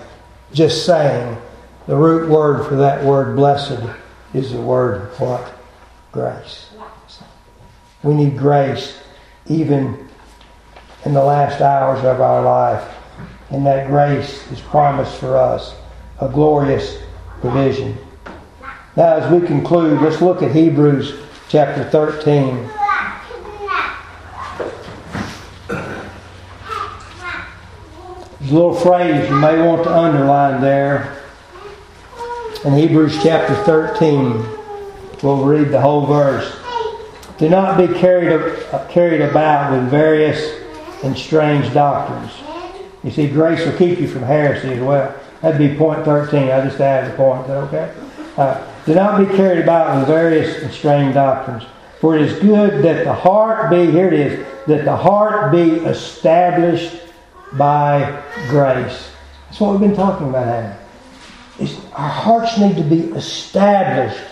just 0.56 0.86
saying, 0.86 1.38
the 1.86 1.96
root 1.96 2.30
word 2.30 2.66
for 2.66 2.78
that 2.78 3.04
word 3.04 3.36
blessed 3.36 3.84
is 4.34 4.54
the 4.54 4.62
word 4.62 5.12
what? 5.20 5.54
Grace. 6.12 6.70
We 8.02 8.14
need 8.14 8.38
grace 8.38 8.98
even 9.48 10.08
in 11.04 11.14
the 11.14 11.24
last 11.24 11.62
hours 11.62 12.00
of 12.06 12.22
our 12.22 12.42
life. 12.42 12.96
And 13.52 13.66
that 13.66 13.88
grace 13.88 14.50
is 14.52 14.62
promised 14.62 15.18
for 15.18 15.38
us 15.38 15.76
a 16.22 16.30
glorious 16.30 17.00
provision. 17.42 17.98
Now, 18.96 19.18
as 19.18 19.32
we 19.32 19.46
conclude, 19.46 20.02
let's 20.02 20.22
look 20.22 20.42
at 20.42 20.56
Hebrews 20.56 21.20
chapter 21.50 21.84
13. 21.84 22.70
There's 28.46 28.54
a 28.54 28.58
little 28.58 28.76
phrase 28.76 29.28
you 29.28 29.36
may 29.38 29.60
want 29.60 29.86
to 29.86 29.92
underline 29.92 30.62
there. 30.62 31.20
In 32.64 32.76
Hebrews 32.76 33.18
chapter 33.24 33.56
13, 33.64 34.46
we'll 35.24 35.44
read 35.44 35.70
the 35.70 35.82
whole 35.82 36.06
verse. 36.06 36.56
Do 37.40 37.50
not 37.50 37.76
be 37.76 37.92
carried, 37.98 38.60
carried 38.88 39.22
about 39.22 39.72
with 39.72 39.90
various 39.90 40.62
and 41.04 41.18
strange 41.18 41.74
doctrines. 41.74 42.34
You 43.04 43.10
see, 43.10 43.28
grace 43.32 43.66
will 43.66 43.76
keep 43.80 44.00
you 44.00 44.08
from 44.08 44.22
heresy 44.22 44.74
as 44.74 44.80
well. 44.80 45.20
That'd 45.42 45.58
be 45.58 45.76
point 45.76 46.06
13. 46.06 46.52
I 46.52 46.64
just 46.64 46.80
added 46.80 47.16
a 47.16 47.18
point. 47.18 47.42
Is 47.42 47.48
that 47.48 47.58
okay? 47.58 47.96
Uh, 48.38 48.72
do 48.86 48.94
not 48.94 49.28
be 49.28 49.36
carried 49.36 49.64
about 49.64 49.98
with 49.98 50.08
various 50.08 50.62
and 50.62 50.72
strange 50.72 51.16
doctrines. 51.16 51.64
For 52.00 52.16
it 52.16 52.22
is 52.22 52.40
good 52.40 52.84
that 52.84 53.06
the 53.06 53.14
heart 53.14 53.72
be, 53.72 53.90
here 53.90 54.06
it 54.06 54.14
is, 54.14 54.46
that 54.68 54.86
the 54.86 54.96
heart 54.96 55.52
be 55.52 55.78
established 55.78 57.05
by 57.58 58.24
grace. 58.50 59.12
That's 59.46 59.60
what 59.60 59.72
we've 59.72 59.80
been 59.80 59.96
talking 59.96 60.30
about, 60.30 60.46
Hannah. 60.46 60.80
our 61.94 62.10
hearts 62.10 62.58
need 62.58 62.76
to 62.76 62.84
be 62.84 63.12
established 63.12 64.24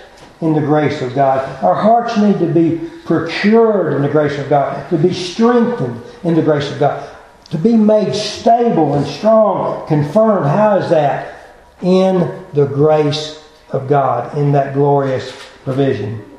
in 0.42 0.54
the 0.54 0.62
grace 0.62 1.02
of 1.02 1.16
God. 1.16 1.64
Our 1.64 1.76
hearts 1.76 2.18
need 2.18 2.40
to 2.40 2.48
be 2.48 2.90
procured 3.06 3.94
in 3.94 4.02
the 4.02 4.10
grace 4.10 4.38
of 4.38 4.50
God, 4.50 4.90
to 4.90 4.98
be 4.98 5.14
strengthened 5.14 6.02
in 6.24 6.36
the 6.36 6.42
grace 6.42 6.70
of 6.72 6.80
God, 6.80 7.10
to 7.52 7.58
be 7.58 7.76
made 7.76 8.14
stable 8.14 8.96
and 8.96 9.06
strong, 9.08 9.88
confirmed. 9.88 10.48
How 10.48 10.78
is 10.78 10.90
that? 10.90 11.56
In 11.82 12.46
the 12.54 12.66
grace 12.66 13.44
of 13.70 13.88
God, 13.88 14.38
in 14.38 14.52
that 14.54 14.74
glorious 14.74 15.32
provision. 15.64 16.30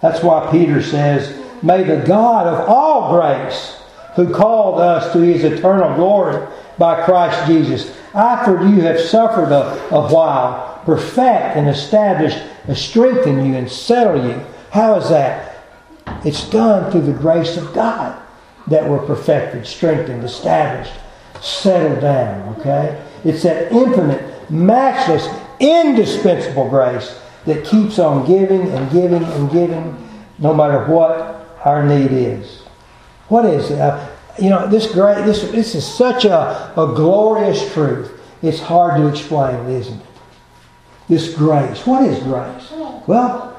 That's 0.00 0.22
why 0.22 0.50
Peter 0.50 0.82
says, 0.82 1.38
May 1.62 1.82
the 1.84 2.02
God 2.06 2.46
of 2.46 2.68
all 2.68 3.12
grace 3.12 3.79
who 4.16 4.32
called 4.32 4.80
us 4.80 5.12
to 5.12 5.20
his 5.20 5.44
eternal 5.44 5.94
glory 5.94 6.46
by 6.78 7.04
Christ 7.04 7.46
Jesus. 7.46 7.96
After 8.14 8.66
you 8.66 8.80
have 8.80 9.00
suffered 9.00 9.52
a, 9.52 9.94
a 9.94 10.08
while, 10.12 10.80
perfect 10.84 11.56
and 11.56 11.68
establish 11.68 12.34
and 12.66 12.76
strengthen 12.76 13.44
you 13.44 13.54
and 13.54 13.70
settle 13.70 14.24
you. 14.26 14.44
How 14.70 14.96
is 14.96 15.08
that? 15.10 15.64
It's 16.24 16.48
done 16.48 16.90
through 16.90 17.02
the 17.02 17.12
grace 17.12 17.56
of 17.56 17.72
God 17.72 18.20
that 18.66 18.88
we're 18.88 19.04
perfected, 19.04 19.66
strengthened, 19.66 20.24
established, 20.24 20.92
settled 21.40 22.00
down, 22.00 22.56
okay? 22.56 23.04
It's 23.24 23.42
that 23.42 23.72
infinite, 23.72 24.50
matchless, 24.50 25.28
indispensable 25.58 26.68
grace 26.68 27.20
that 27.46 27.64
keeps 27.64 27.98
on 27.98 28.26
giving 28.26 28.68
and 28.70 28.90
giving 28.90 29.22
and 29.22 29.50
giving 29.50 30.08
no 30.38 30.54
matter 30.54 30.84
what 30.86 31.58
our 31.64 31.84
need 31.84 32.12
is. 32.12 32.59
What 33.30 33.44
is 33.46 33.70
it? 33.70 33.78
Uh, 33.78 34.08
you 34.40 34.50
know, 34.50 34.66
this 34.66 34.92
great, 34.92 35.24
this, 35.24 35.42
this 35.52 35.74
is 35.76 35.86
such 35.86 36.24
a, 36.24 36.72
a 36.76 36.92
glorious 36.94 37.72
truth. 37.72 38.12
It's 38.42 38.58
hard 38.58 39.00
to 39.00 39.06
explain, 39.06 39.66
isn't 39.70 40.00
it? 40.00 40.06
This 41.08 41.34
grace. 41.34 41.86
What 41.86 42.02
is 42.02 42.22
grace? 42.24 42.72
Well, 43.06 43.56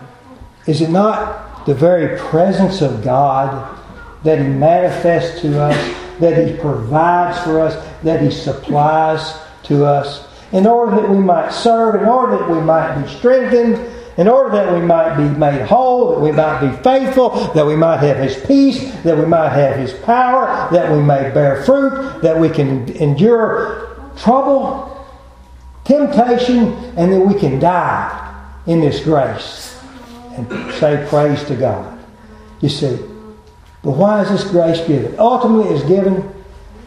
is 0.67 0.81
it 0.81 0.89
not 0.89 1.65
the 1.65 1.73
very 1.73 2.17
presence 2.19 2.81
of 2.81 3.03
God 3.03 3.79
that 4.23 4.39
He 4.39 4.47
manifests 4.47 5.41
to 5.41 5.61
us, 5.61 5.95
that 6.19 6.47
He 6.47 6.57
provides 6.57 7.41
for 7.43 7.59
us, 7.61 7.75
that 8.03 8.21
He 8.21 8.29
supplies 8.29 9.37
to 9.63 9.85
us, 9.85 10.27
in 10.51 10.67
order 10.67 10.97
that 10.97 11.09
we 11.09 11.17
might 11.17 11.51
serve, 11.51 11.95
in 12.01 12.07
order 12.09 12.37
that 12.37 12.49
we 12.49 12.59
might 12.59 13.01
be 13.01 13.07
strengthened, 13.07 13.75
in 14.21 14.27
order 14.27 14.51
that 14.51 14.71
we 14.71 14.85
might 14.85 15.15
be 15.15 15.27
made 15.39 15.61
whole, 15.61 16.11
that 16.11 16.19
we 16.19 16.31
might 16.31 16.61
be 16.61 16.83
faithful, 16.83 17.31
that 17.55 17.65
we 17.65 17.75
might 17.75 17.97
have 17.97 18.17
His 18.17 18.39
peace, 18.45 18.93
that 19.01 19.17
we 19.17 19.25
might 19.25 19.49
have 19.49 19.77
His 19.77 19.93
power, 19.93 20.69
that 20.71 20.91
we 20.91 21.01
may 21.01 21.31
bear 21.31 21.63
fruit, 21.63 22.21
that 22.21 22.37
we 22.37 22.47
can 22.47 22.87
endure 22.97 24.11
trouble, 24.17 25.07
temptation, 25.85 26.73
and 26.97 27.11
that 27.11 27.19
we 27.19 27.33
can 27.33 27.57
die 27.57 28.51
in 28.67 28.79
this 28.79 29.03
grace 29.03 29.75
and 30.33 30.47
say 30.73 31.03
praise 31.09 31.43
to 31.45 31.55
God. 31.55 31.97
You 32.61 32.69
see, 32.69 32.97
but 33.81 33.93
why 33.93 34.21
is 34.21 34.29
this 34.29 34.43
grace 34.51 34.85
given? 34.87 35.17
Ultimately, 35.17 35.73
it's 35.73 35.87
given 35.87 36.31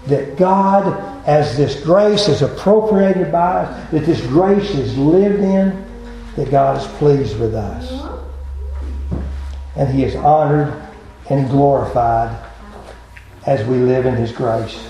that 0.06 0.36
God, 0.36 1.26
as 1.26 1.56
this 1.56 1.82
grace 1.82 2.28
is 2.28 2.42
appropriated 2.42 3.32
by 3.32 3.64
us, 3.64 3.90
that 3.90 4.06
this 4.06 4.20
grace 4.20 4.70
is 4.70 4.96
lived 4.96 5.40
in, 5.40 5.84
that 6.36 6.50
God 6.50 6.80
is 6.80 6.86
pleased 6.98 7.38
with 7.38 7.54
us. 7.54 8.08
And 9.76 9.92
He 9.92 10.04
is 10.04 10.14
honored 10.16 10.82
and 11.30 11.48
glorified 11.48 12.36
as 13.46 13.66
we 13.66 13.76
live 13.76 14.06
in 14.06 14.14
His 14.16 14.32
grace. 14.32 14.88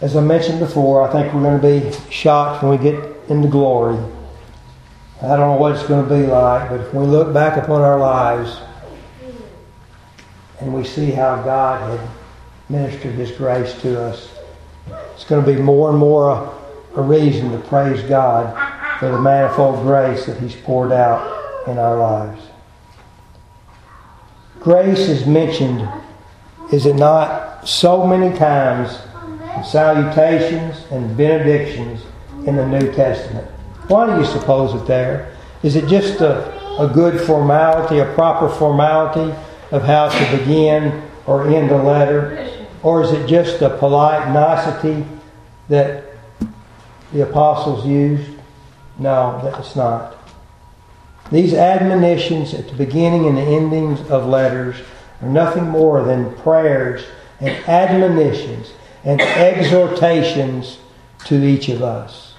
As 0.00 0.16
I 0.16 0.20
mentioned 0.20 0.58
before, 0.58 1.08
I 1.08 1.12
think 1.12 1.32
we're 1.32 1.40
going 1.40 1.60
to 1.60 1.90
be 1.90 2.10
shocked 2.10 2.62
when 2.62 2.72
we 2.72 2.78
get 2.78 3.02
into 3.30 3.48
glory. 3.48 3.96
I 5.22 5.28
don't 5.28 5.38
know 5.38 5.56
what 5.56 5.74
it's 5.76 5.86
going 5.86 6.06
to 6.06 6.14
be 6.14 6.26
like, 6.26 6.68
but 6.68 6.80
if 6.80 6.92
we 6.92 7.06
look 7.06 7.32
back 7.32 7.56
upon 7.56 7.80
our 7.80 7.98
lives 7.98 8.60
and 10.60 10.74
we 10.74 10.84
see 10.84 11.10
how 11.10 11.42
God 11.42 11.98
had 11.98 12.08
ministered 12.68 13.14
His 13.14 13.30
grace 13.30 13.80
to 13.80 14.00
us. 14.02 14.33
It's 15.14 15.24
going 15.24 15.44
to 15.44 15.52
be 15.54 15.60
more 15.60 15.90
and 15.90 15.98
more 15.98 16.30
a, 16.30 17.00
a 17.00 17.02
reason 17.02 17.50
to 17.52 17.58
praise 17.68 18.02
God 18.02 18.54
for 18.98 19.10
the 19.10 19.20
manifold 19.20 19.82
grace 19.82 20.26
that 20.26 20.38
He's 20.38 20.54
poured 20.54 20.92
out 20.92 21.68
in 21.68 21.78
our 21.78 21.96
lives. 21.96 22.42
Grace 24.60 25.08
is 25.08 25.26
mentioned, 25.26 25.86
is 26.72 26.86
it 26.86 26.96
not, 26.96 27.68
so 27.68 28.06
many 28.06 28.36
times 28.36 28.98
in 29.56 29.64
salutations 29.64 30.84
and 30.90 31.16
benedictions 31.16 32.02
in 32.46 32.56
the 32.56 32.66
New 32.66 32.92
Testament. 32.92 33.46
Why 33.88 34.06
do 34.06 34.20
you 34.20 34.26
suppose 34.26 34.74
it 34.80 34.86
there? 34.86 35.34
Is 35.62 35.76
it 35.76 35.86
just 35.88 36.20
a, 36.20 36.50
a 36.78 36.88
good 36.92 37.20
formality, 37.20 37.98
a 37.98 38.12
proper 38.14 38.48
formality 38.48 39.34
of 39.70 39.82
how 39.82 40.08
to 40.08 40.38
begin 40.38 41.02
or 41.26 41.48
end 41.48 41.70
a 41.70 41.82
letter? 41.82 42.63
Or 42.84 43.02
is 43.02 43.12
it 43.12 43.26
just 43.26 43.62
a 43.62 43.70
polite 43.78 44.28
nicety 44.28 45.06
that 45.70 46.04
the 47.14 47.22
apostles 47.22 47.86
used? 47.86 48.30
No, 48.98 49.40
that's 49.42 49.74
not. 49.74 50.18
These 51.32 51.54
admonitions 51.54 52.52
at 52.52 52.68
the 52.68 52.74
beginning 52.74 53.26
and 53.26 53.38
the 53.38 53.42
endings 53.42 54.00
of 54.10 54.26
letters 54.26 54.76
are 55.22 55.28
nothing 55.30 55.64
more 55.64 56.04
than 56.04 56.36
prayers 56.36 57.06
and 57.40 57.50
admonitions 57.66 58.72
and 59.02 59.18
exhortations 59.18 60.78
to 61.24 61.42
each 61.42 61.70
of 61.70 61.82
us. 61.82 62.34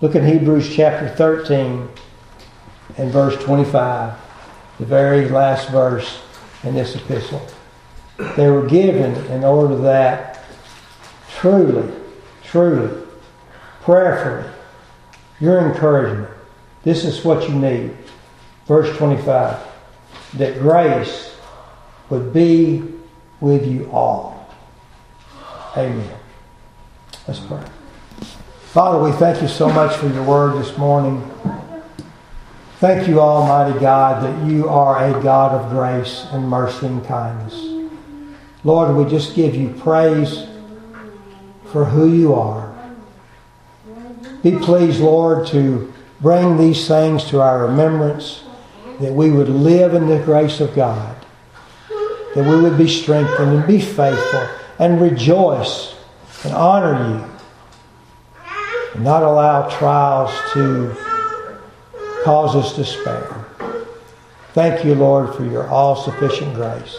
Look 0.00 0.16
at 0.16 0.24
Hebrews 0.24 0.74
chapter 0.74 1.06
13 1.06 1.86
and 2.96 3.12
verse 3.12 3.36
25, 3.44 4.14
the 4.78 4.86
very 4.86 5.28
last 5.28 5.68
verse 5.68 6.22
in 6.64 6.74
this 6.74 6.96
epistle. 6.96 7.46
They 8.18 8.50
were 8.50 8.66
given 8.66 9.14
in 9.26 9.44
order 9.44 9.76
that 9.76 10.44
truly, 11.36 11.92
truly, 12.42 13.04
prayerfully, 13.82 14.50
your 15.40 15.60
encouragement, 15.60 16.28
this 16.82 17.04
is 17.04 17.24
what 17.24 17.48
you 17.48 17.54
need. 17.54 17.96
Verse 18.66 18.96
25, 18.98 19.56
that 20.34 20.58
grace 20.58 21.36
would 22.10 22.32
be 22.32 22.82
with 23.40 23.66
you 23.66 23.88
all. 23.92 24.48
Amen. 25.76 26.18
Let's 27.28 27.40
pray. 27.40 27.62
Father, 28.72 29.02
we 29.02 29.12
thank 29.12 29.40
you 29.40 29.48
so 29.48 29.68
much 29.68 29.96
for 29.96 30.08
your 30.08 30.24
word 30.24 30.62
this 30.62 30.76
morning. 30.76 31.22
Thank 32.78 33.08
you, 33.08 33.20
Almighty 33.20 33.78
God, 33.78 34.24
that 34.24 34.50
you 34.50 34.68
are 34.68 35.04
a 35.04 35.22
God 35.22 35.52
of 35.52 35.70
grace 35.70 36.26
and 36.32 36.48
mercy 36.48 36.86
and 36.86 37.04
kindness. 37.04 37.67
Lord, 38.68 38.94
we 38.94 39.10
just 39.10 39.34
give 39.34 39.54
you 39.54 39.70
praise 39.80 40.46
for 41.72 41.86
who 41.86 42.12
you 42.12 42.34
are. 42.34 42.70
Be 44.42 44.58
pleased, 44.58 45.00
Lord, 45.00 45.46
to 45.46 45.90
bring 46.20 46.58
these 46.58 46.86
things 46.86 47.24
to 47.30 47.40
our 47.40 47.66
remembrance, 47.66 48.42
that 49.00 49.14
we 49.14 49.30
would 49.30 49.48
live 49.48 49.94
in 49.94 50.06
the 50.06 50.18
grace 50.18 50.60
of 50.60 50.74
God, 50.74 51.16
that 52.34 52.44
we 52.44 52.60
would 52.60 52.76
be 52.76 52.88
strengthened 52.88 53.56
and 53.56 53.66
be 53.66 53.80
faithful 53.80 54.46
and 54.78 55.00
rejoice 55.00 55.94
and 56.44 56.52
honor 56.52 57.08
you, 57.08 58.44
and 58.96 59.02
not 59.02 59.22
allow 59.22 59.66
trials 59.78 60.30
to 60.52 60.94
cause 62.22 62.54
us 62.54 62.76
despair. 62.76 63.46
Thank 64.52 64.84
you, 64.84 64.94
Lord, 64.94 65.34
for 65.34 65.46
your 65.46 65.66
all 65.68 65.96
sufficient 65.96 66.54
grace. 66.54 66.98